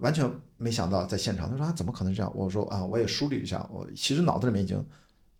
[0.00, 2.30] 完全没想到在现场，他说啊，怎么可能这样？
[2.36, 4.84] 我说啊，我也梳理一下，我其实脑子里面已经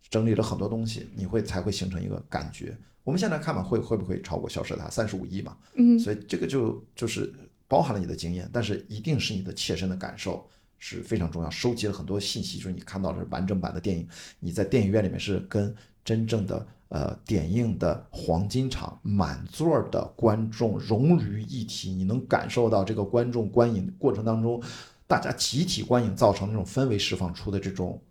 [0.09, 2.75] 整理了很多东西，你会才会形成一个感觉。
[3.03, 5.57] 我们现在看嘛，会会不会超过消失的三十五亿嘛？
[5.75, 7.33] 嗯，所以这个就就是
[7.67, 10.47] 包含了你的经验，但是一定是你的切身的感受
[10.77, 11.49] 是非常重要。
[11.49, 14.07] 收集了很多信息，就是你看到的是完整版的电影，
[14.39, 16.67] 你在电影院里面是跟真正的。
[16.89, 24.59] 呃，点映的黄金场，满座的观众融于一体，你能感受到这个观众观影过程当中，
[25.05, 28.01] 大家集体观影造成那种氛围释放出的这种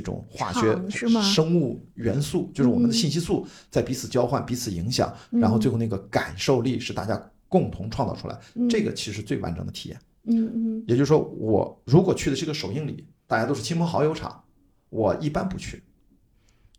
[0.00, 0.78] 这种化学
[1.22, 8.38] 生物元素，就是我们的信息素在彼此交换、彼此影响，然后最后那个感受力是大家共同创造出来，
[8.68, 9.98] 这个其实最完整的体验。
[10.24, 14.44] 嗯嗯，也就是说，我如果去的是个首映礼，大家都是亲朋好友场，
[14.90, 15.82] 我一般不去，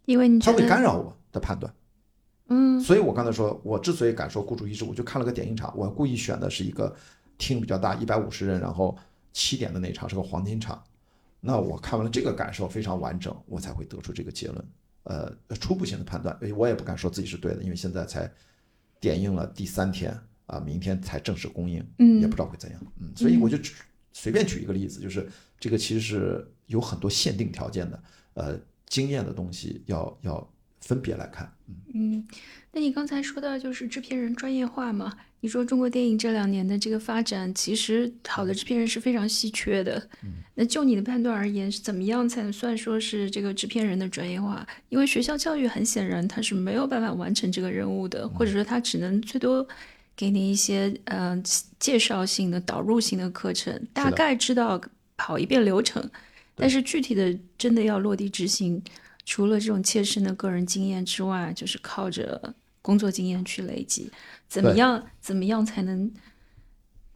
[0.06, 1.14] 因为你他会干扰我。
[1.30, 1.72] 的判断，
[2.48, 6.96] 嗯，所以我刚才说，我之所以敢说孤注一掷，我就看了个点映场，我故意选的是一个
[7.38, 8.98] 厅比较大，一百五十人，然后
[9.34, 10.82] 七点的那场是个黄金场，
[11.40, 14.66] 那我看完了这个感受非常完整，我才会得出这个结论，
[15.04, 18.30] 呃，初步性的判断，我也不敢说自己是对的，因为现在才
[19.00, 23.58] 点映了第三天啊，明天才正式公映，嗯，也不知道会怎样，嗯，所以我就
[24.14, 25.28] 随便举一个例子，就是
[25.60, 30.54] 这个其实是有很多限定条件的，呃，经验的东西要要。
[30.80, 31.52] 分别来看，
[31.94, 32.26] 嗯，
[32.72, 35.18] 那你刚才说到就是制片人专业化嘛？
[35.40, 40.10] 你说中国电影这两年的这个发展，其实好的制片人是非常稀缺的。
[40.56, 44.68] 那就你的判断而言，是怎么样才能算说是这个制片人的专业化？
[44.90, 49.66] 因为学校教育很显然他是没有办法完成这个任务的，或者说他只能最多
[50.16, 51.40] 给你一些呃
[51.80, 54.82] 介绍性的、导入性的课程，大概知道
[55.16, 56.10] 跑一遍流程，
[56.56, 58.82] 但是具体的真的要落地执行。
[59.24, 64.10] 除了这种切身的个人经验之外，就是靠着工作经验去累积。
[64.48, 65.04] 怎么样？
[65.20, 66.12] 怎么样才能，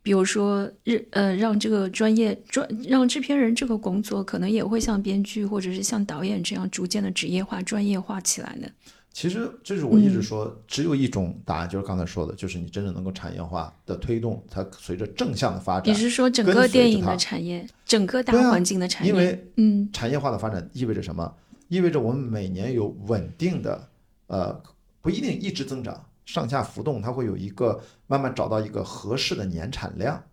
[0.03, 8.67] 比如说，日呃，让这个专业专让制片人这个工作，可能也会像编剧或者是像导演这样逐渐的职业化、专业化起来呢？
[9.13, 15.93] 其实，这是我一直说，只有一种答案，就是刚才说的，就是你真正能够产业化的推动，它随着正向的发展。
[15.93, 19.11] 你是说整个电影的产业，整个大环境的产业？
[19.11, 21.36] 因为嗯，产业化的发展意味着什么？
[21.67, 23.89] 意味着我们每年有稳定的，
[24.27, 24.63] 呃，
[25.01, 30.23] 不一定一直增长，上下浮动，它会有一个慢慢找到一个合适的年产量，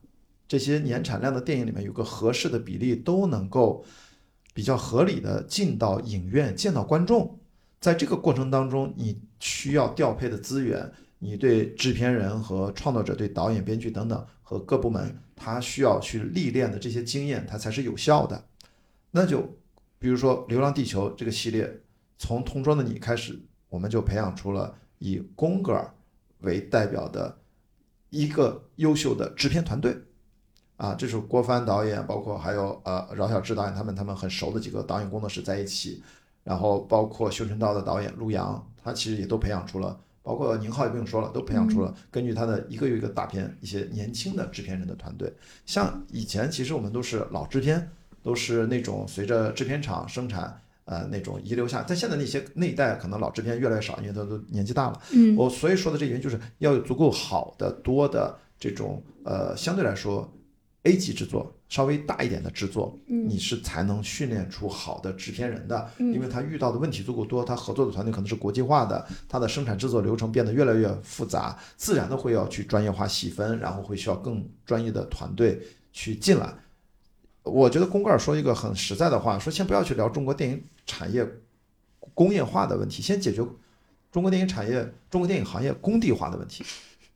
[0.47, 3.85] 这些年产量的电影里面有个合适的比例，都能够
[4.55, 7.37] 比较合理的进到影院见到观众。
[7.81, 10.89] 在这个过程当中，你需要调配的资源，
[11.19, 18.45] 你对制片人和创作者、对导演、编剧等等和各部门，他需要去历练的这些经验，它才是有效的。
[19.11, 19.43] 那就
[19.99, 21.81] 比如说《流浪地球》这个系列，
[22.19, 23.37] 从《同桌的你》开始，
[23.69, 25.93] 我们就培养出了以宫格尔
[26.41, 27.39] 为代表的
[28.11, 29.97] 一个优秀的制片团队。
[30.77, 36.03] 啊，这是郭帆导演，包括还有呃饶晓志导演，他们他们很熟的几个导演工作室在一起。
[36.45, 45.31] 然后包括《修成道》的导演陆阳，他其实也都培养出了，包括宁浩也不用说了，都培养出了根据他的一个又一个大片一些年轻的制片人的团队。
[45.67, 47.91] 像以前其实我们都是老制片，
[48.23, 50.59] 都是那种随着制片厂生产
[50.89, 55.01] 呃那种遗留下，但现在那些那一代可能老制片越来越少，因为他都年纪大了。
[55.13, 60.29] 嗯，我所以说的这原因就是要有足够好的多的这种呃相对来说
[60.85, 61.55] A 级制作。
[61.69, 75.61] 稍微大一点的制作，你是才能训练出好的制片人的，因为他遇到的问题足够多，他合作的团队可能是国际化的，他的生产制作流程变得越来越复杂，自然的会要去专业化细分，然后会需要更专业的团队
[75.93, 76.51] 去进来。
[77.43, 81.25] 我觉得宫格尔说一个很实在的话，说先不要去聊中国电影产业
[82.15, 83.41] 工业化的问题，先解决
[84.11, 86.65] 中国电影产业、中国电影行业工地化的问题。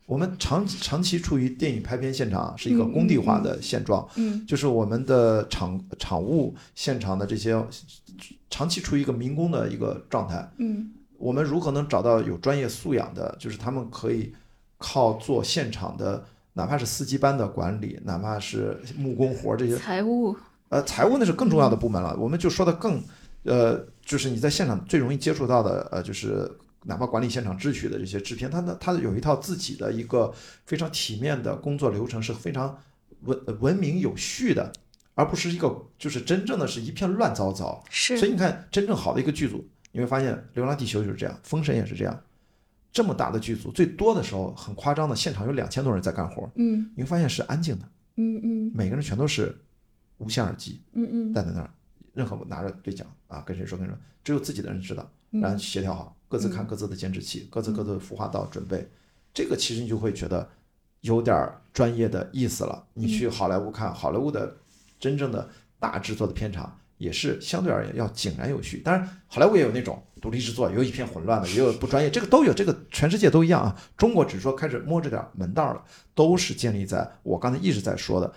[0.05, 7.65] 我们长长期处于电影拍片现场是一个工地化的现状，嗯，就是我们的场场务现场的这些
[8.51, 14.35] 长期处于一个民工的一个状态，嗯，我们如何能找到有专业素养的，就是他们可以
[14.77, 20.37] 靠做现场的，哪怕是司机班的管理，哪怕是木工活这些财务，
[20.69, 23.03] 呃，财务那是更重要的部门了，我们就说的更，
[23.45, 26.51] 呃，就是你在现场最容易接触到的，呃，就是。
[26.85, 30.35] 哪怕管理现场秩序的这些制片，他呢，他有一套自己的一个
[30.67, 32.77] 非常体面的工作流程，是非常
[33.21, 34.73] 文文明有序的，
[35.15, 37.81] 而不是一个就是真正的是一片乱糟糟。
[37.89, 38.19] 是。
[38.19, 42.21] 所以你看，真正好的一个剧组，你会发现《流浪地球》就是这样，《封神》也是这样，
[42.93, 46.51] 这么大的剧组，最多的时候很夸张的，现场有两千多人在干活。
[46.57, 46.91] 嗯。
[46.97, 47.89] 你会发现是安静的。
[48.17, 48.73] 嗯嗯。
[48.75, 49.57] 每个人全都是
[50.19, 50.83] 无线耳机。
[50.95, 51.33] 嗯嗯。
[51.33, 51.71] 戴在那儿，
[52.13, 56.17] 任何拿着对讲啊，跟谁说跟谁说，只有自己的人知道，然后协调好。
[56.29, 58.89] 各自看各自的监制器，各自各自孵化道准备，
[59.35, 60.49] 这个其实你就会觉得
[61.03, 62.87] 有点专业的意思了。
[62.95, 64.57] 你去好莱坞看，好莱坞的
[64.99, 65.47] 真正的
[65.79, 68.79] 大制作的片场也是相对而言要井然有序。
[68.79, 73.79] 当然，好莱坞也有那种独立制作，有一片混乱的，也有不专业，这个都有，这个全世界都一样啊。
[73.99, 75.85] 中国只是说开始摸着点门道了，
[76.15, 78.33] 都是建立在我刚才一直在说的，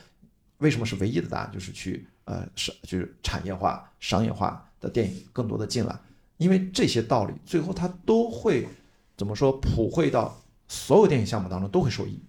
[0.58, 5.98] 为什么是唯一的答案，就是去呃是就是产业化、商业化的电影更多的进来。
[6.38, 8.68] 因为这些道理，最后它都会
[9.16, 12.20] 怎么说普惠到所有电影项目当中都会受益。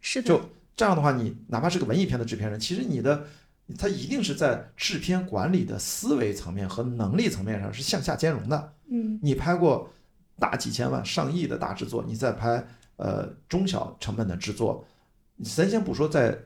[0.00, 0.40] 是的，就
[0.74, 3.26] 这样的话，你哪怕是个文艺片的制片人，其实你的
[3.76, 8.72] 他一定是在制片管理的思维层面和能力层面上是向下兼容的。
[8.88, 9.92] 嗯，你拍过
[10.38, 14.82] 大几千万、上亿的大制作，你再拍呃中小成本的制作，
[15.44, 16.36] 咱先不说在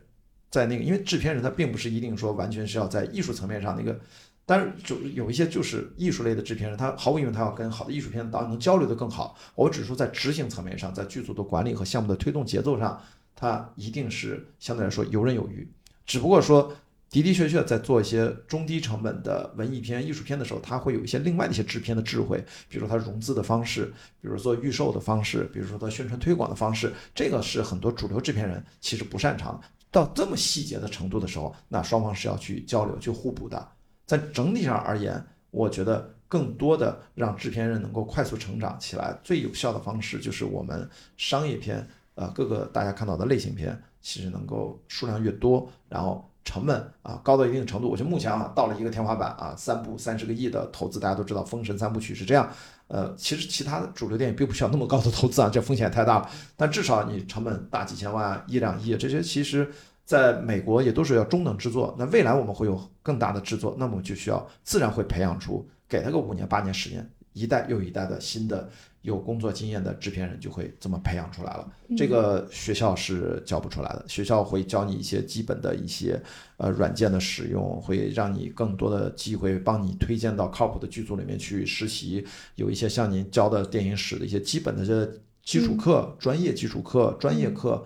[0.55, 3.99] 在那个，因为制片人他并不是一定说完全是要在艺术层面上那个。
[4.47, 9.37] 但是就有一些就是艺术类的制片人，他毫无疑问他要跟好的艺术片导演能交流的更好。
[9.57, 13.03] 我只是说在执行层面上，在剧组的管理和项目的推动节奏上，
[13.35, 15.67] 他一定是相对来说游刃有余。
[16.07, 16.73] 只不过说
[17.11, 22.39] 的的确确在做一些中低成本的文艺片、艺术片的时候，他会有一些另外的一些制片的智慧，
[22.69, 29.61] 比如说他融资的方式，比如说做预售的方式，比如说他宣传推广的方式，这个是很多主流制片人其实不擅长。
[29.95, 33.69] 到这么细节的程度的时候，那双方是要去交流、去互补的。
[34.05, 41.87] 在整体上而言，我觉得更多的让制片人能够快速成长起来，最有效的方式就是我们商业片，
[42.17, 52.53] 呃，各个大家看到的类型片，其实能够数量越多，然后成本啊高到一定程度，我觉得目前啊到了一个天花板啊，三部三十个亿的投资，大家都知道《封神三部曲》是这样，
[52.89, 59.71] 呃，其实其他的主流电影并不需要那么高的投资啊，这风险太大了，但至少你成本大几千万、一两亿，这些其实。
[60.07, 68.69] 在美国也都是要中等制作，那未来我们会有更大的制作，那么就需要自然会培养出，给他个五年、八年、十年，一代又一代的新的
[69.05, 71.73] 有工作经验的制片人就会这么培养出来了。
[71.97, 76.21] 这个学校是教不出来的，学校会教你一些基本的一些
[76.57, 82.27] 呃软件的使用，会让你更多的机会帮你推荐到靠谱的剧组里面去实习，
[82.57, 87.85] 有一些像您教的电影史的一些基本的这基础课、专业基础课、专业课。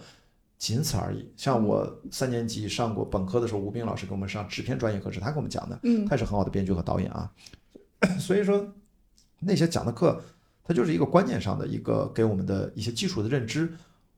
[0.59, 1.25] 仅此而已。
[1.37, 5.79] 像我三年级上过本科的时候，吴斌老师给我们上制片专业课是他给我们讲的。
[5.85, 7.31] 嗯，他也是很好的编剧和导演啊。
[8.19, 8.66] 所以说，
[9.39, 10.21] 那些讲的课，
[10.69, 13.73] 它就是一个观念上的一个给我们的一些基础的认知。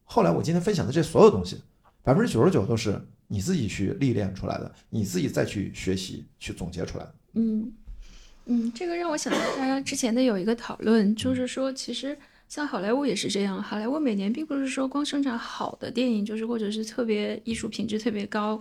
[0.05, 1.63] 后来我今天分享的这所有东西，
[2.03, 7.15] 百分之九十九都是你自己去历练出来的，你自己再去学习去总结出来的。
[7.35, 7.73] 嗯
[8.47, 12.19] 嗯，这个让我想到大家之前的有一个讨论，就是说其实。
[12.49, 18.61] 像好莱坞也是这样，好莱坞每年并不是说光生产好的电影，就是或者是特别艺术品质特别高，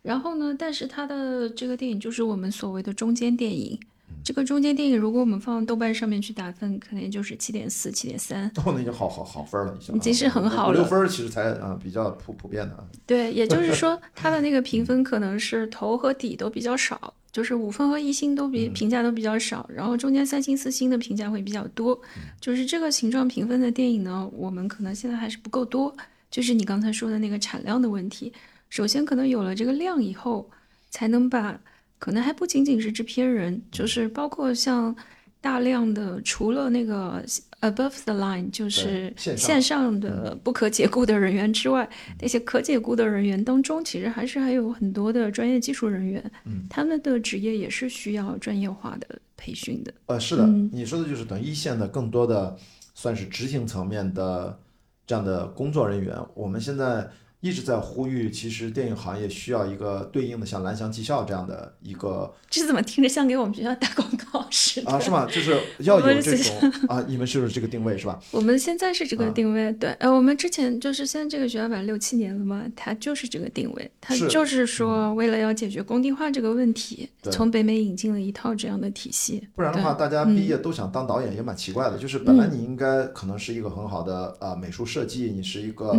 [0.00, 3.78] 然后呢，但是它的这个电影就是我们所谓的中间电影。
[4.26, 8.50] 这个中间电影，如果我们放豆瓣上面去打分，可能就是七点四、七点三。
[8.56, 10.74] 哦，那已经好好好分了，已经是很好了。
[10.74, 12.88] 六分其实才啊比较普普遍的。
[13.06, 17.14] 对，也就是说，它的那个评分可能是头和底都比较少。
[17.30, 21.96] 就是五分和一星都比评价都比较少，然后中间三星四星的评价会比较多。
[22.40, 25.96] 就是这个形状评分的电影呢，我们可能现在还是不够多。
[26.32, 28.32] 就是你刚才说的那个产量的问题，
[28.70, 30.50] 首先可能有了这个量以后，
[30.90, 31.60] 才能把
[31.98, 34.94] 可能还不仅仅是制片人，就是包括像。
[35.38, 37.24] 大量的除了那个
[37.60, 41.88] above the line 就是线上的不可解雇的人员之外，
[42.20, 46.32] 那些可解雇的人员当中，其实还是还有很多的专业技术人员，
[46.68, 49.94] 他们的职业也是需要专业化的培训的。
[50.06, 52.56] 呃，是的，你说的就是等一线的更多的
[52.94, 54.58] 算是执行层面的
[55.06, 57.08] 这样的工作人员，我们现在。
[57.46, 62.34] 一直在呼吁，其实电影行业需要一个对应的像蓝翔技校这样的一个。
[62.50, 64.90] 这怎么听着像给我们学校打广告似的？
[64.90, 65.26] 啊，是吗？
[65.26, 66.56] 就是 要有这种
[66.88, 68.18] 啊，你们是不是这个定位是吧？
[68.30, 69.90] 我们现在是这个定位，对。
[70.00, 79.46] 呃，我们之前就是现在这个学校反正六七年了嘛，它就是这个定位，它就是说为了要解决工地化这个问题，从北美引进了一套这样的体系。
[79.54, 81.98] 不然的话，大家毕业都想当导演也蛮奇怪的。
[81.98, 85.94] 就是本来你应该可能是一个很好的啊美术设计，你是一个。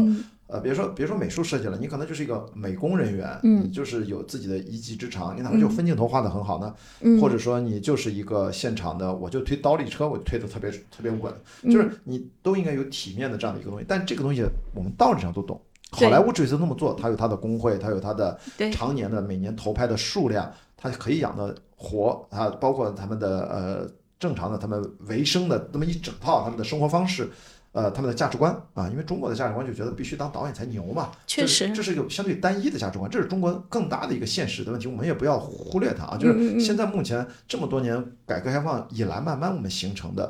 [0.48, 6.74] 呃，别说别说美术设计了，你可能就是一个美工人员，你就是有自己的一技之长，你哪怕就分镜头画的很好呢，
[7.20, 11.34] 或者说你就是一个现场的，我就推倒立车，我就推的特别特别稳，
[11.64, 13.86] 就是你都应该有体面的这样的一个东西。
[13.86, 14.42] 但这个东西
[14.74, 15.60] 我们道理上都懂，
[15.92, 18.40] 好莱坞之所以那么做，它有它的工会，它有它的
[18.72, 27.30] 常年的每年投拍的数量，它可以养的活，它包括他们的呃正常的他们维生的那么一整套他们的生活方式。
[27.78, 36.18] 呃，他们的价值观啊，因为中国的价值观就觉得必须当导演才牛嘛，确实，这是一个相对单一的价值观，这是中国更大的一个现实的问题，我们也不要忽略它啊。
[36.18, 40.28] 就是现在目前这么多年改革开放以来，慢慢我们形成的，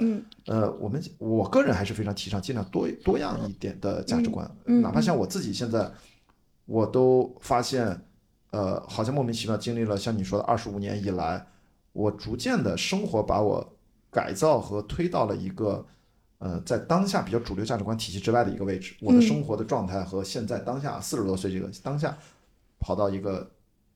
[0.48, 5.90] 呃，我们我个人还是非常提倡尽量多多样一点的价值观，哪怕像我自己现在，
[6.66, 8.02] 我都发现，
[8.52, 11.48] 呃，好像莫名其妙经历了像你说的二十五年以来，
[11.94, 13.78] 我逐渐的生活把我
[14.12, 15.86] 改造和推到了一个。
[16.40, 22.16] 呃，在当下比较主流价值观体系之外的一个位置，我的生活的状态和现在当下四十多岁这个当下，
[22.80, 23.50] 跑到一个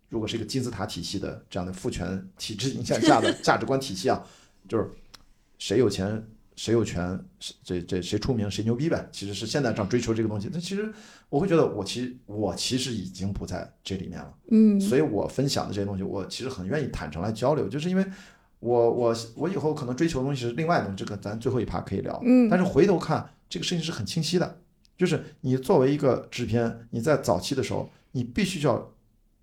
[0.10, 4.26] 如果是一个金字塔体系的这样的父权体制影响下的价值观体系啊，
[4.68, 4.90] 就是
[5.60, 7.24] 谁有钱谁有权，
[7.64, 9.08] 这这谁出名谁牛逼呗。
[9.12, 10.92] 其实是现在这样追求这个东西，那其实
[11.30, 14.34] 我会觉得我其实我其实已经不在这里面了。
[14.50, 18.04] 嗯，所以我分享的这些东西，我其实很愿意坦诚来交流，就是因为。
[18.62, 22.18] 我我我以后可能追求的东西是另外的东西，这个咱最后一趴可以聊。
[22.24, 24.60] 嗯，但是回头看这个事情是很清晰的，
[24.98, 28.94] 就是你作为一个制片，你在早期的时候，你必须要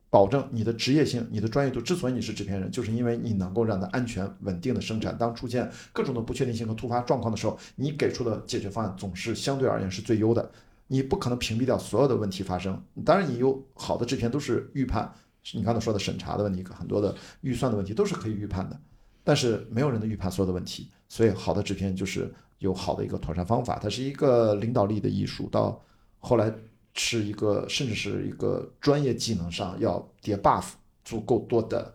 [0.09, 1.81] 保证你的职业性、你的专业度。
[1.81, 5.19] 之所以你是制片人，就是因为你能够让它安全稳定的生产。
[5.19, 10.51] 当出现各种的不确定性和突发状况的时候，你给出的解决方案总是相对而言是最优的。
[10.87, 12.83] 你不可能屏蔽掉所有的问题发生。
[13.05, 15.13] 当然，你有好的制片都是预判，
[15.53, 18.81] 你刚才说的审查的问题，很多的预算的问题都是可以预判的。
[19.29, 25.79] 但是没有人能预判所有的问题，所以好的制片就是有好的一个妥善方法，它是一个领导力的艺术，到
[26.19, 26.51] 后来
[26.95, 30.65] 是一个甚至是一个专业技能上要叠 buff
[31.05, 31.95] 足够多的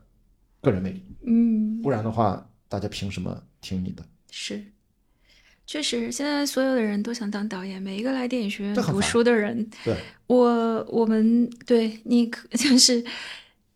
[0.62, 4.06] 个人魅力，嗯，不然的话，大家凭什么听你的？
[4.30, 4.64] 是，
[5.66, 13.04] 确实，现在所有的人都想当导演，每一个来电影学院读书的人，对，我我们对你可 就是。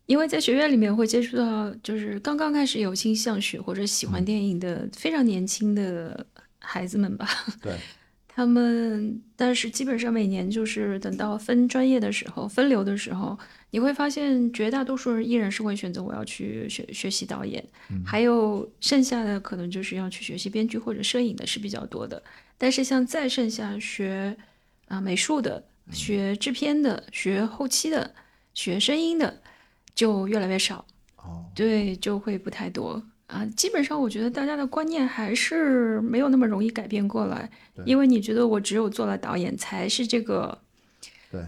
[0.08, 6.26] 因为在学院里面会接触到，就是刚刚开始有倾向学或者喜欢电影的非常年轻的
[6.58, 7.28] 孩子们吧。
[7.60, 7.76] 对，
[8.26, 17.62] 他们，但是基本上每年就是等到分专业的时候、分流的时候，你会发现绝大多数人依然是会选择我要去学学习导演，
[18.02, 22.22] 还有剩下的可能就是要去学习编剧或者摄影的是比较多的。
[22.56, 24.34] 但是像再剩下学
[24.86, 25.62] 啊美术的、
[25.92, 28.14] 学制片的、学后期的、
[28.54, 29.42] 学声音的。
[29.98, 30.84] 就越来越少，
[31.16, 33.44] 哦，对，就会不太多啊。
[33.56, 37.50] 基本上，我觉得大家的观念还是没有那么容易改变过来，
[37.84, 40.56] 因为你觉得我只有做了导演才是这个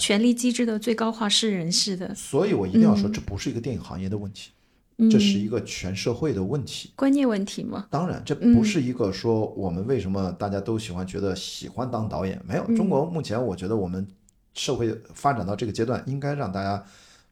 [0.01, 2.13] 权力机制的最高化是人士的。
[2.13, 4.51] 所以我一定要说，这不是一个电影行业的问题，
[5.09, 7.87] 这是一个全社会的问题，观念问题吗？
[7.89, 12.67] 当然，这不是一个说我们为什么大家都喜欢觉得喜欢当导演，没有。
[12.77, 14.05] 中国目前，我觉得我们
[14.55, 16.85] 社会发展到这个阶段，应该让大家。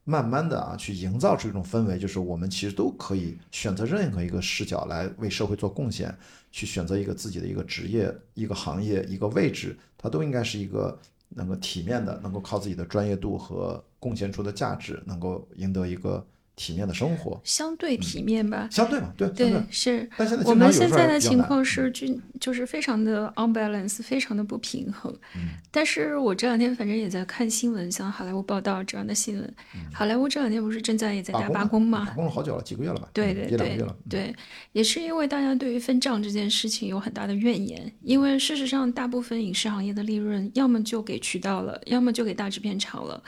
[0.08, 6.16] 慢慢的啊，去营造出一种氛围，就是我们其实都可以选择任何一个视角来为社会做贡献，
[6.50, 10.98] 去选择一个自己的一个职业、一个行业、一个位置，它都应该是一个
[11.28, 16.26] 能够体面的，能够靠自己的专业度和贡献出的价值，能够赢得一个。
[16.58, 20.10] 体面的生活，相对体面吧，相对嘛，对对是。
[20.16, 22.06] 但现在我们现在的情况是，就
[22.40, 25.16] 就是非常的 unbalance，非常的不平衡。
[25.36, 25.50] 嗯。
[25.70, 29.54] 但是我这两天反正也在看新闻，像好莱坞报道这样的新闻。
[29.94, 32.04] 好莱坞这两天不是正在也在大罢工吗？
[32.06, 33.08] 罢工了好久了，几个月了吧？
[33.12, 33.78] 对对对
[34.10, 34.34] 对，
[34.72, 43.22] 也是因为大家对于分账这件事情有很大的怨言，因为事实上大部分影视行业的利润要么就给渠道了，要么就给大制片厂了，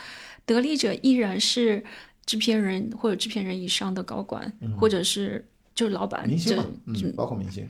[0.44, 1.84] 得利者依然是。
[2.30, 5.44] 制片人或者制片人以上的高管，或者是
[5.74, 7.66] 就是老板，明星嗯，包括明星，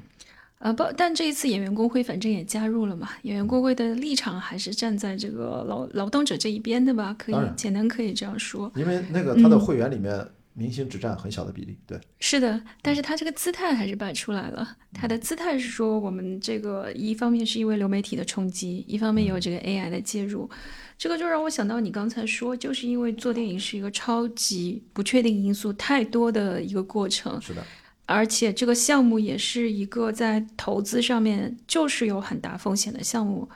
[0.59, 8.71] 呃，包但这一次演员工会反正也加入了嘛，演员工会的立场还是站在这个劳劳动者这一边的吧，可以简单可以这样说。
[8.77, 10.23] 因为那个他的会员里面，
[10.61, 11.99] 明星只占很小的比例，对。
[12.19, 20.51] 是的，但是他这个姿态还是摆出来了，他的姿态是说，我们这个一方面是因为流媒体的冲击，一方面有这个 AI 的介入。
[20.99, 27.65] 这个就让我想到你刚才说，就是因为做电影是一个超级不确定因素太多的一个过程，是的，
[28.05, 33.49] 而且这个项目也是一个在投资上面就是有很大风险的项目，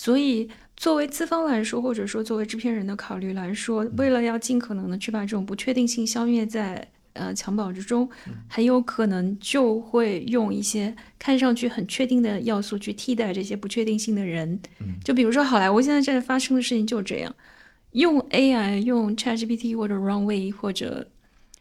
[0.00, 6.88] 所以作为资方来说，或者说作为制片人的考虑来说，为了要尽可能的去把这种不确定性消灭在。
[7.14, 8.08] 呃，襁褓之中，
[8.48, 14.60] 很有可能就会用一些看上去很确定的要素去替代这些不确定性的人。
[15.04, 17.34] 就比如说好莱坞现在正在发生的事情就是这样，
[17.90, 21.08] 用 AI、用 ChatGPT 或者 Runway 或者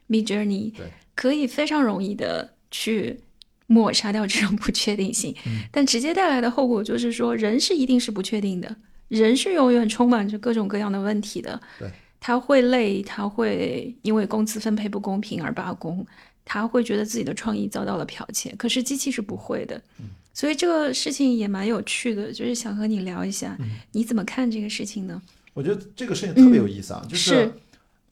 [0.10, 0.74] Midjourney，
[1.16, 3.20] 可以非常容易的去
[3.68, 5.34] 抹杀掉这种不确定性。
[5.72, 8.76] 但直接带来的后果就是说，人是一定是不确定的，
[9.08, 11.62] 人是永远充满着各种各样的问题的。
[11.80, 11.90] 对。
[12.20, 16.04] 他会累，他会因为工资分配不公平而罢工，
[16.44, 18.54] 他会觉得自己的创意遭到了剽窃。
[18.58, 19.80] 可是机器是不会的，
[20.34, 23.56] 所以这个事情也蛮有趣的，就是想和你聊一下，
[23.92, 25.22] 你怎么看这个事情呢？
[25.54, 27.54] 我觉得这个事情特别有意思啊，就是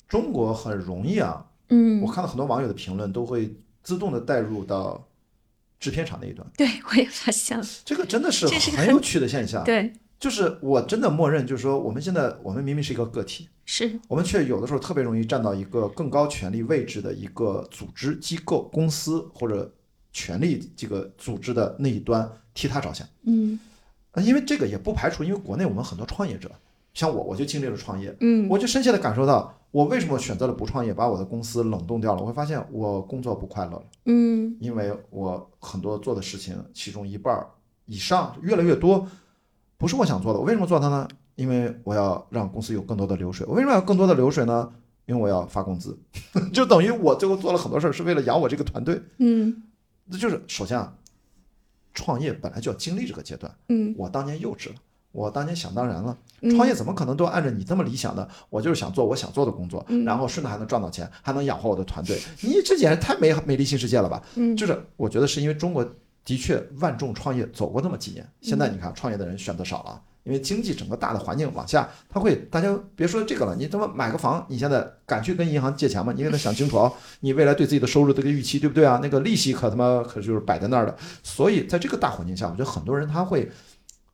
[0.08, 3.52] 中国很容易啊，嗯，我看到很多网友的评论都会
[3.82, 5.04] 自动的带入到
[5.86, 9.94] 制片厂那一端，对我也发现了，这个真的是很有趣的现象，对。
[10.18, 19.72] 就是我真的默认，就是说我们现在我们明明是一个个体，是我们却有的时候特别容易站到一个更高权力位置的一个组织机构、公司或者
[20.14, 23.06] 权力这个组织的那一端替他着想。
[23.24, 23.60] 嗯，
[24.24, 26.50] 因为这个也不排除，因为国内我们很多创业者，
[26.94, 32.22] 像我，我就经历了创业，嗯，我就深切的感受到，我为什么选择了不创业，把我的公司冷冻掉了。
[32.22, 37.46] 我会发现我工作不快乐了，嗯，因为我很多做的事情，其中一半
[37.84, 39.06] 以上越来越多。
[39.78, 41.06] 不是我想做的，我为什么做它呢？
[41.36, 43.46] 因为我要让公司有更多的流水。
[43.50, 44.72] 我为什么要更多的流水呢？
[45.08, 46.00] 因为我要发工资，
[46.54, 49.02] 就等于我最后做了很多事儿，是为了养我这个团队。
[49.18, 49.62] 嗯，
[50.06, 50.96] 那就是首先啊，
[51.94, 53.54] 创业本来就要经历这个阶段。
[53.68, 54.76] 嗯，我当年幼稚了，
[55.16, 56.16] 我当年想当然了。
[56.52, 58.28] 创业怎么可能都按照你这么理想的？
[58.50, 62.20] 我就是想做我想做的工作，然后顺带还能赚到钱，还能养活我的团队。
[62.44, 64.22] 你这简直太美美丽新世界了吧？
[64.36, 65.88] 嗯，就是我觉得是因为中国。
[66.28, 76.12] 的确，万众创业走过那么几年，现在你看创业的人选择少了，因为经济整个大的环境往下，他会大家别说这个了，你他妈买个房，你现在敢去跟银行借钱吗？
[76.18, 79.00] 你给他想清楚哦，你未来对自己的收入这个预期对不对啊？
[79.04, 80.98] 那个利息可他妈可就是摆在那儿的。
[81.22, 83.48] 所以在这个大环境下，我觉得很多人他会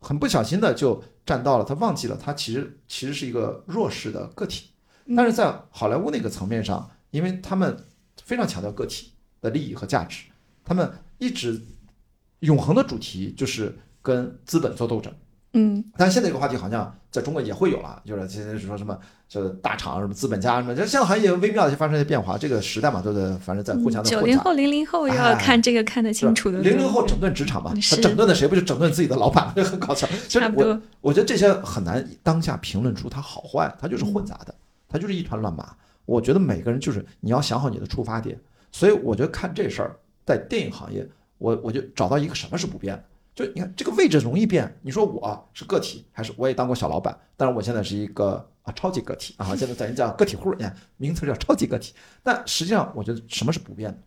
[0.02, 4.72] 很不小心的就占到了，他忘记了他其实其实是一个弱势的个体。
[5.16, 7.86] 但是在好莱坞那个层面上，因为他们
[8.22, 10.26] 非常强调个体的利益和价值，
[10.66, 11.62] 他们一直。
[12.42, 15.14] 永恒的主题就是跟资本做斗争，
[15.54, 18.98] 嗯，但现在这个话题好像在中国也会有了，就是现在是说什么，
[19.28, 22.38] 这大厂什么资本家什么，这现在好像也微妙的发生一些变化。
[22.38, 26.60] 这个时代嘛，都在反正在互相的九零后、零零后要看这个看得清楚的。
[26.60, 29.52] 零零后整顿职场嘛，他整顿的谁不就整顿自己的老板？
[29.54, 30.08] 这 很搞笑。
[30.30, 30.82] 差不多。
[31.02, 34.56] 我觉得这些很难当下评论出它好坏，它就是混杂的，
[34.88, 35.76] 它就是一团乱麻。
[36.06, 38.40] 我觉得每个人就是你要想好你的出发点，
[38.72, 41.06] 所以我觉得看这事儿在电影行业。
[41.38, 43.04] 我我就找到一个什么是不变的，
[43.42, 44.80] 就你看这个位置容易变。
[44.82, 47.18] 你说我是个体，还是我也当过小老板？
[47.36, 51.94] 但是我现在是一个啊超级个体啊，现在等于叫个体户，你看名词叫超级个体。
[52.22, 53.98] 但实际上，我觉得什么是不变的？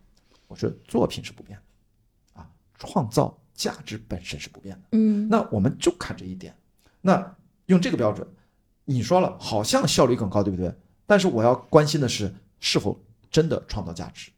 [0.47, 4.81] 我说作品是不变的，啊，创造价值本身是不变的。
[4.91, 6.55] 嗯，那我们就看这一点。
[7.01, 7.35] 那
[7.65, 8.27] 用这个标准，
[8.85, 10.73] 你说了好像效率更高，对不对？
[11.05, 12.99] 但是我要关心的是是否
[13.29, 14.31] 真的创造价值。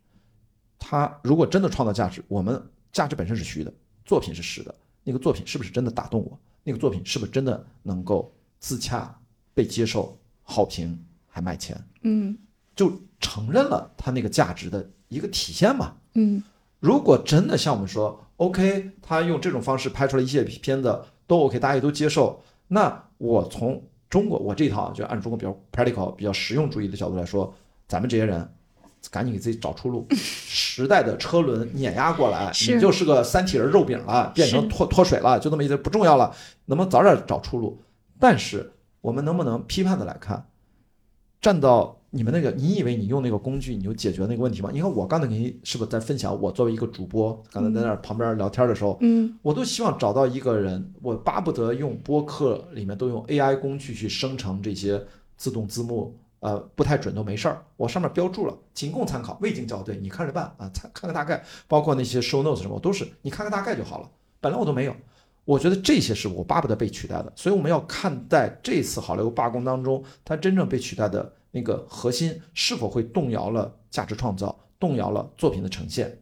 [0.79, 2.61] 他如果真的创造价值，我们。
[2.93, 3.71] 价值本身是虚的，
[4.05, 4.73] 作品是实的。
[5.07, 6.37] 那个作品是不是真的打动我？
[6.65, 8.29] 那个作品是不是真的能够
[8.59, 9.17] 自洽、
[9.53, 11.81] 被接受、好评还卖钱？
[12.01, 12.37] 嗯，
[12.75, 15.95] 就承认了它那个价值的一个体现嘛。
[16.15, 16.43] 嗯，
[16.81, 27.55] 如果真的像我们说，OK，他用这种方式拍出来一些片子都 OK，大家也都接受，那我从中国我这一套就按中国比较 practical、比较实用主义的角度来说，
[27.87, 28.53] 咱们这些人
[29.09, 30.07] 赶紧给自己找出路。
[30.11, 36.33] 时代的车轮碾压过来， 你就是个三体人肉饼了，变成脱脱水了，就那么一不重要了，
[36.65, 37.79] 能不能早点找出路？
[38.19, 38.71] 但是
[39.01, 40.47] 我们能不能批判的来看，
[41.39, 44.69] 站到你们那个，你以为你用那个工具你就解决那个问题吗？
[44.73, 46.39] 你看我刚才给你是不是在分享？
[46.41, 55.01] 我作为一个主播，刚才在那旁边聊天的时候，嗯，我都希望找到一个人，我巴不得用播客里面都用 AI 工具去生成这些
[55.35, 56.17] 自动字幕。
[56.39, 64.11] 呃，不太准都没事儿，我上面标注了，仅供参考，未经校对，你看着办啊，参看个大概，包括那些 show notes 什么，都是你看个大概就好了。
[64.39, 64.95] 本来我都没有，
[65.45, 76.21] 我觉得这些是我巴不得被取代的，所以我们要看待这次好莱坞罢工当中，它真正被取代的那个核心是否会动摇了价值创造，动摇了作品的呈现。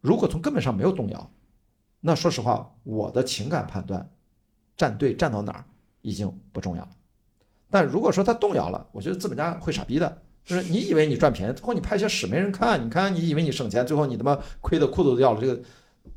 [0.00, 1.30] 如果从根本上没有动摇，
[2.00, 4.10] 那说实话，我的情感判断
[4.76, 5.64] 站队站到哪儿
[6.00, 6.90] 已经不重要了。
[7.72, 15.58] 但如果说他动摇了，我觉得资本家会傻逼的，就是你以为你赚便宜，最后你拍些屎没人看，你看你以为你省钱，最后你他妈亏的裤子都掉了，这个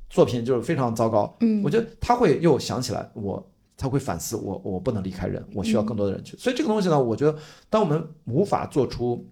[0.10, 1.34] 作品就是非常糟糕。
[1.40, 6.36] 嗯，我觉得他会又想起来，我他会反思，我我不能离开人，我需要更多的人去。
[6.38, 7.38] 所以这个东西呢，我觉得
[7.70, 9.26] 当我们无法做出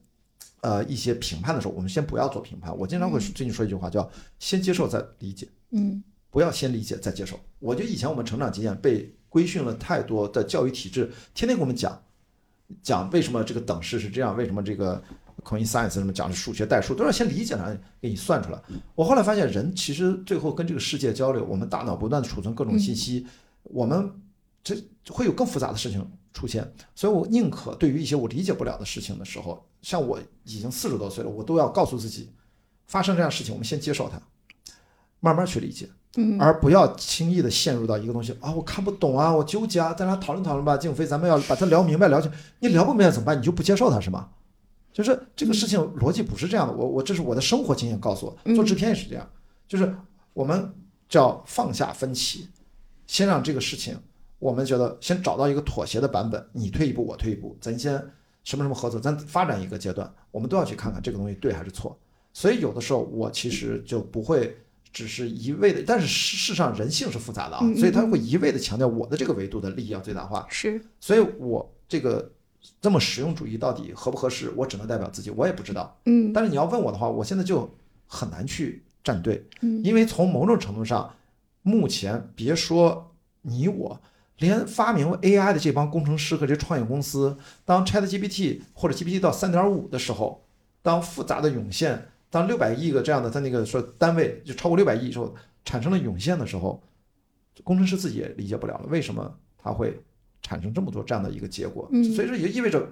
[0.62, 2.74] 呃一些评判的时候，我们先不要做评判。
[2.78, 4.10] 我经常会最近说一句话，叫
[4.40, 5.48] 先接受再理解。
[5.72, 7.40] 嗯，不要先理解再接受。
[7.60, 12.03] 我觉得以前我们成长经验被规训了太多的教育体制，天天给我们讲。
[12.82, 14.36] 讲为什么这个等式是这样？
[14.36, 15.02] 为什么这个
[15.44, 18.62] coincidence 什么讲是数学代数，都要先理解了，给你算出来。
[18.96, 23.28] 我后来发现，人其实最后跟这个世界交流，我们大脑不断的储存各种信息，
[23.64, 24.12] 我们
[24.64, 24.76] 这
[25.10, 26.72] 会有更复杂的事情出现。
[26.96, 32.30] 所以我宁可对于一些我理解不了的事情的时候，像我已经四十多岁了，我都要告诉自己，
[32.88, 34.22] 发生这样事情，我们先接受它，
[35.20, 35.90] 慢慢去理解。
[36.40, 42.32] 而不要轻易的陷入到一个东西啊，我看不懂啊，我纠结啊，咱俩讨论讨论吧，静飞，咱们要把它聊明白，聊清。
[42.60, 43.36] 你聊不明白怎么办？
[43.36, 44.30] 你就不接受它是吗？
[44.92, 46.74] 就是这个事情逻辑不是这样的。
[46.74, 49.28] 我我这是我的生活经验告诉我，做制片也是这样，
[49.68, 49.92] 就是
[50.34, 50.72] 我们
[51.10, 52.48] 叫放下分歧，
[53.08, 53.98] 先让这个事情，
[54.38, 57.94] 我们觉得先找到一个妥协的版本，你退一步，我退一步，咱先
[58.44, 61.98] 什么什么合作，咱发展一个阶段，我们都要去看看这个东西对还是错。
[62.34, 64.56] 所以有的时候我其实就不会。
[64.94, 70.46] 只是一味的，但是事实上人性是复杂的啊，所以他会一味的强调我的这个维度的利益要最大化。
[70.50, 72.32] 是，所以我这个
[72.80, 76.00] 这么实用主义到底合不合适，我只能代表自己，我也不知道。
[76.06, 77.68] 嗯，但是你要问我的话，我现在就
[78.06, 81.16] 很难去站队，嗯，因为从某种程度上，
[81.64, 84.00] 目前别说你我，
[84.38, 90.46] 连发明 AI 的这帮工程师和这创业公司，当 ChatGPT 或者 GPT 到三点五的时候，
[90.84, 92.10] 当复杂的涌现。
[92.34, 96.82] 当六百亿个这样的他那个说单位就超过六百亿之后产生了涌现的时候，
[97.64, 100.02] 工程师自己也理解不了了，为什么它会
[100.42, 101.88] 产生这么多这样的一个结果？
[102.16, 102.92] 所以说也意味着，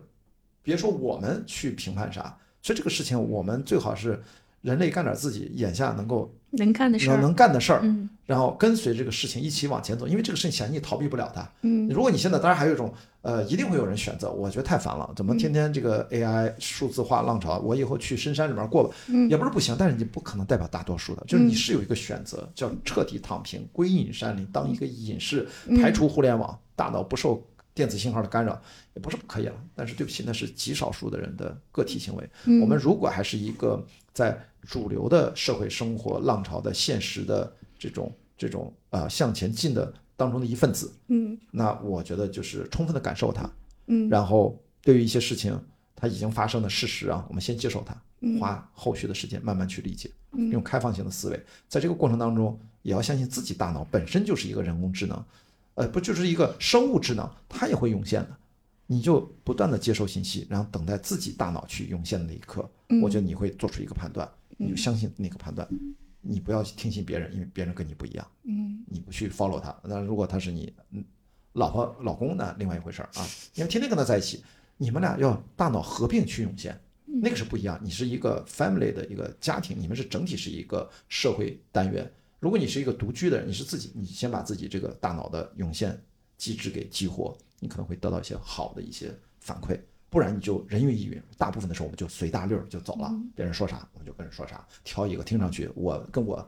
[0.61, 4.21] 别说我们去评判啥，所以这个事情我们最好是
[4.61, 6.33] 人类干点自己眼下能够。
[6.53, 7.81] 能干的事儿，能干的事儿，
[8.25, 11.49] 然后跟随这个事情一起往前走，因为这个事情显然你逃避不了它。
[11.61, 18.93] 嗯，如果你现在当然还有一种，呃，一定会有人选择，我觉得太烦了，怎么天天这个 AI 数字化浪潮，我以后去深山里面过吧，
[19.29, 25.47] 也不是不行，但是你不可能代表大多数的，就是你是有一个选择，叫彻底躺平，归隐山林，当一个隐士，
[25.81, 27.41] 排除互联网，大脑不受
[27.73, 28.61] 电子信号的干扰，
[28.93, 29.55] 也不是不可以了。
[29.73, 32.29] 但是对不起，那是极少数的人的个体行为。
[32.61, 33.81] 我们如果还是一个
[34.11, 34.37] 在。
[34.61, 43.49] 主流的社会生活浪潮的现实的这种这种呃向前进的当中的一份子，嗯，那我觉得就是充分的感受它，
[43.87, 45.59] 嗯，然后对于一些事情
[45.95, 50.11] 它已经发生的事实啊，我们先接受它，花后续的时间慢慢去理解，
[50.51, 55.25] 用开放性的思维，在这个过程当中也要相信自己大脑本身就是一个人工智能，
[55.73, 58.37] 呃，不就是一个生物智能，它也会涌现的。
[58.91, 62.69] 你就不断的接受信息，然后等待自己大脑去涌现的那一刻，
[63.01, 65.65] 我觉得你会做出一个判断，你就相信那个判断，
[66.19, 70.73] 你不要听信别人，因为别人跟你不一样，嗯，你不去 follow 他，那如果他是你
[71.53, 74.43] 老婆老公呢另外一回事儿啊，因为天天跟他在一起，
[74.75, 82.11] 你们俩要大脑合并去涌现，那个是不一样，你是一个 family 的一个家庭，你们是整体是一个社会单元，
[82.41, 85.97] 如果你是一个独居的人，你是自己，你先把自己这个大脑的涌现
[86.37, 87.33] 机制给激活。
[87.61, 89.79] 你可能会得到一些好的一些反馈，
[90.09, 91.21] 不然你就人云亦云。
[91.37, 96.45] 大部分的时候我们就随大溜儿就走了，别人说啥我们就跟着说啥，挑一个听上去我跟我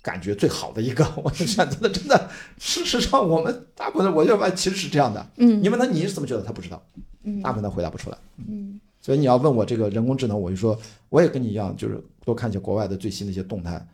[0.00, 1.90] 感觉最好的一个，我就选择的。
[1.90, 5.24] 真的，事实上我们大部分我就发现其实是这样的。
[5.36, 6.82] 嗯，你问他你是怎么觉得，他不知道。
[7.24, 8.18] 嗯，大部分他回答不出来。
[8.48, 10.76] 嗯，所以你要问我这个人工智能，我就说
[11.08, 13.86] 我也跟你一样，就是多看一些国外的最新的一些动态，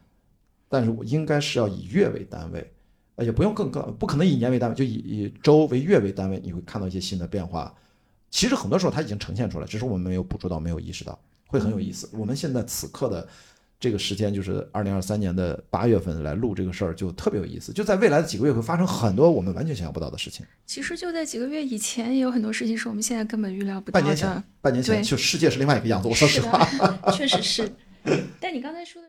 [0.69, 2.73] 但是我应该是要以月为单位，
[3.19, 7.75] 而且不用更高，不可能以年为单位，就以以周为月为单位，你会看到一些新的变化。
[8.31, 11.19] 其实很多时候它已经呈现出来，只是我们没有捕捉到，没有意识到，
[11.49, 12.09] 会很有意思。
[12.13, 13.29] 我们现在此刻的。
[13.81, 17.73] 这个时间就是二零二三年的八月份来录这个事儿，就特别有意思。
[17.73, 20.45] 就在未来的几个月会发生很多我们完全想象不到的事情。
[20.67, 24.05] 其实就在几个月以前，也有很多事情是我们现在根本预料不到的。
[24.05, 26.09] 半年前，半年前就世界是另外一个样子。
[26.09, 26.67] 我说实话，
[27.13, 27.73] 确实是。
[28.43, 29.09] 但你刚才说的，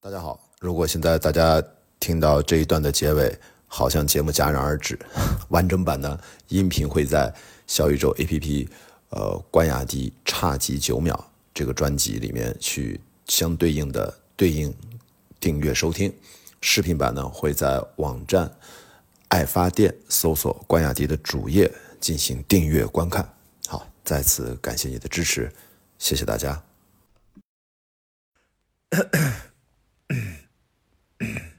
[0.00, 0.43] 大家好。
[0.64, 1.62] 如果现在大家
[2.00, 4.98] 听到这一段的结尾，好像节目戛然而止，
[5.50, 6.18] 完整版的
[6.48, 7.30] 音频会在
[7.66, 8.66] 小宇宙 APP。
[9.10, 14.74] 呃，关雅迪差几九秒这个专辑里面去相对应的对应
[15.38, 16.10] 订阅收听，
[16.62, 18.50] 视频版呢会在网站
[19.28, 21.70] 爱发电搜索关雅迪的主页
[22.00, 23.28] 进行订阅观看。
[23.66, 25.52] 好，再次感谢你的支持，
[25.98, 26.60] 谢谢大家。
[31.24, 31.38] Yeah.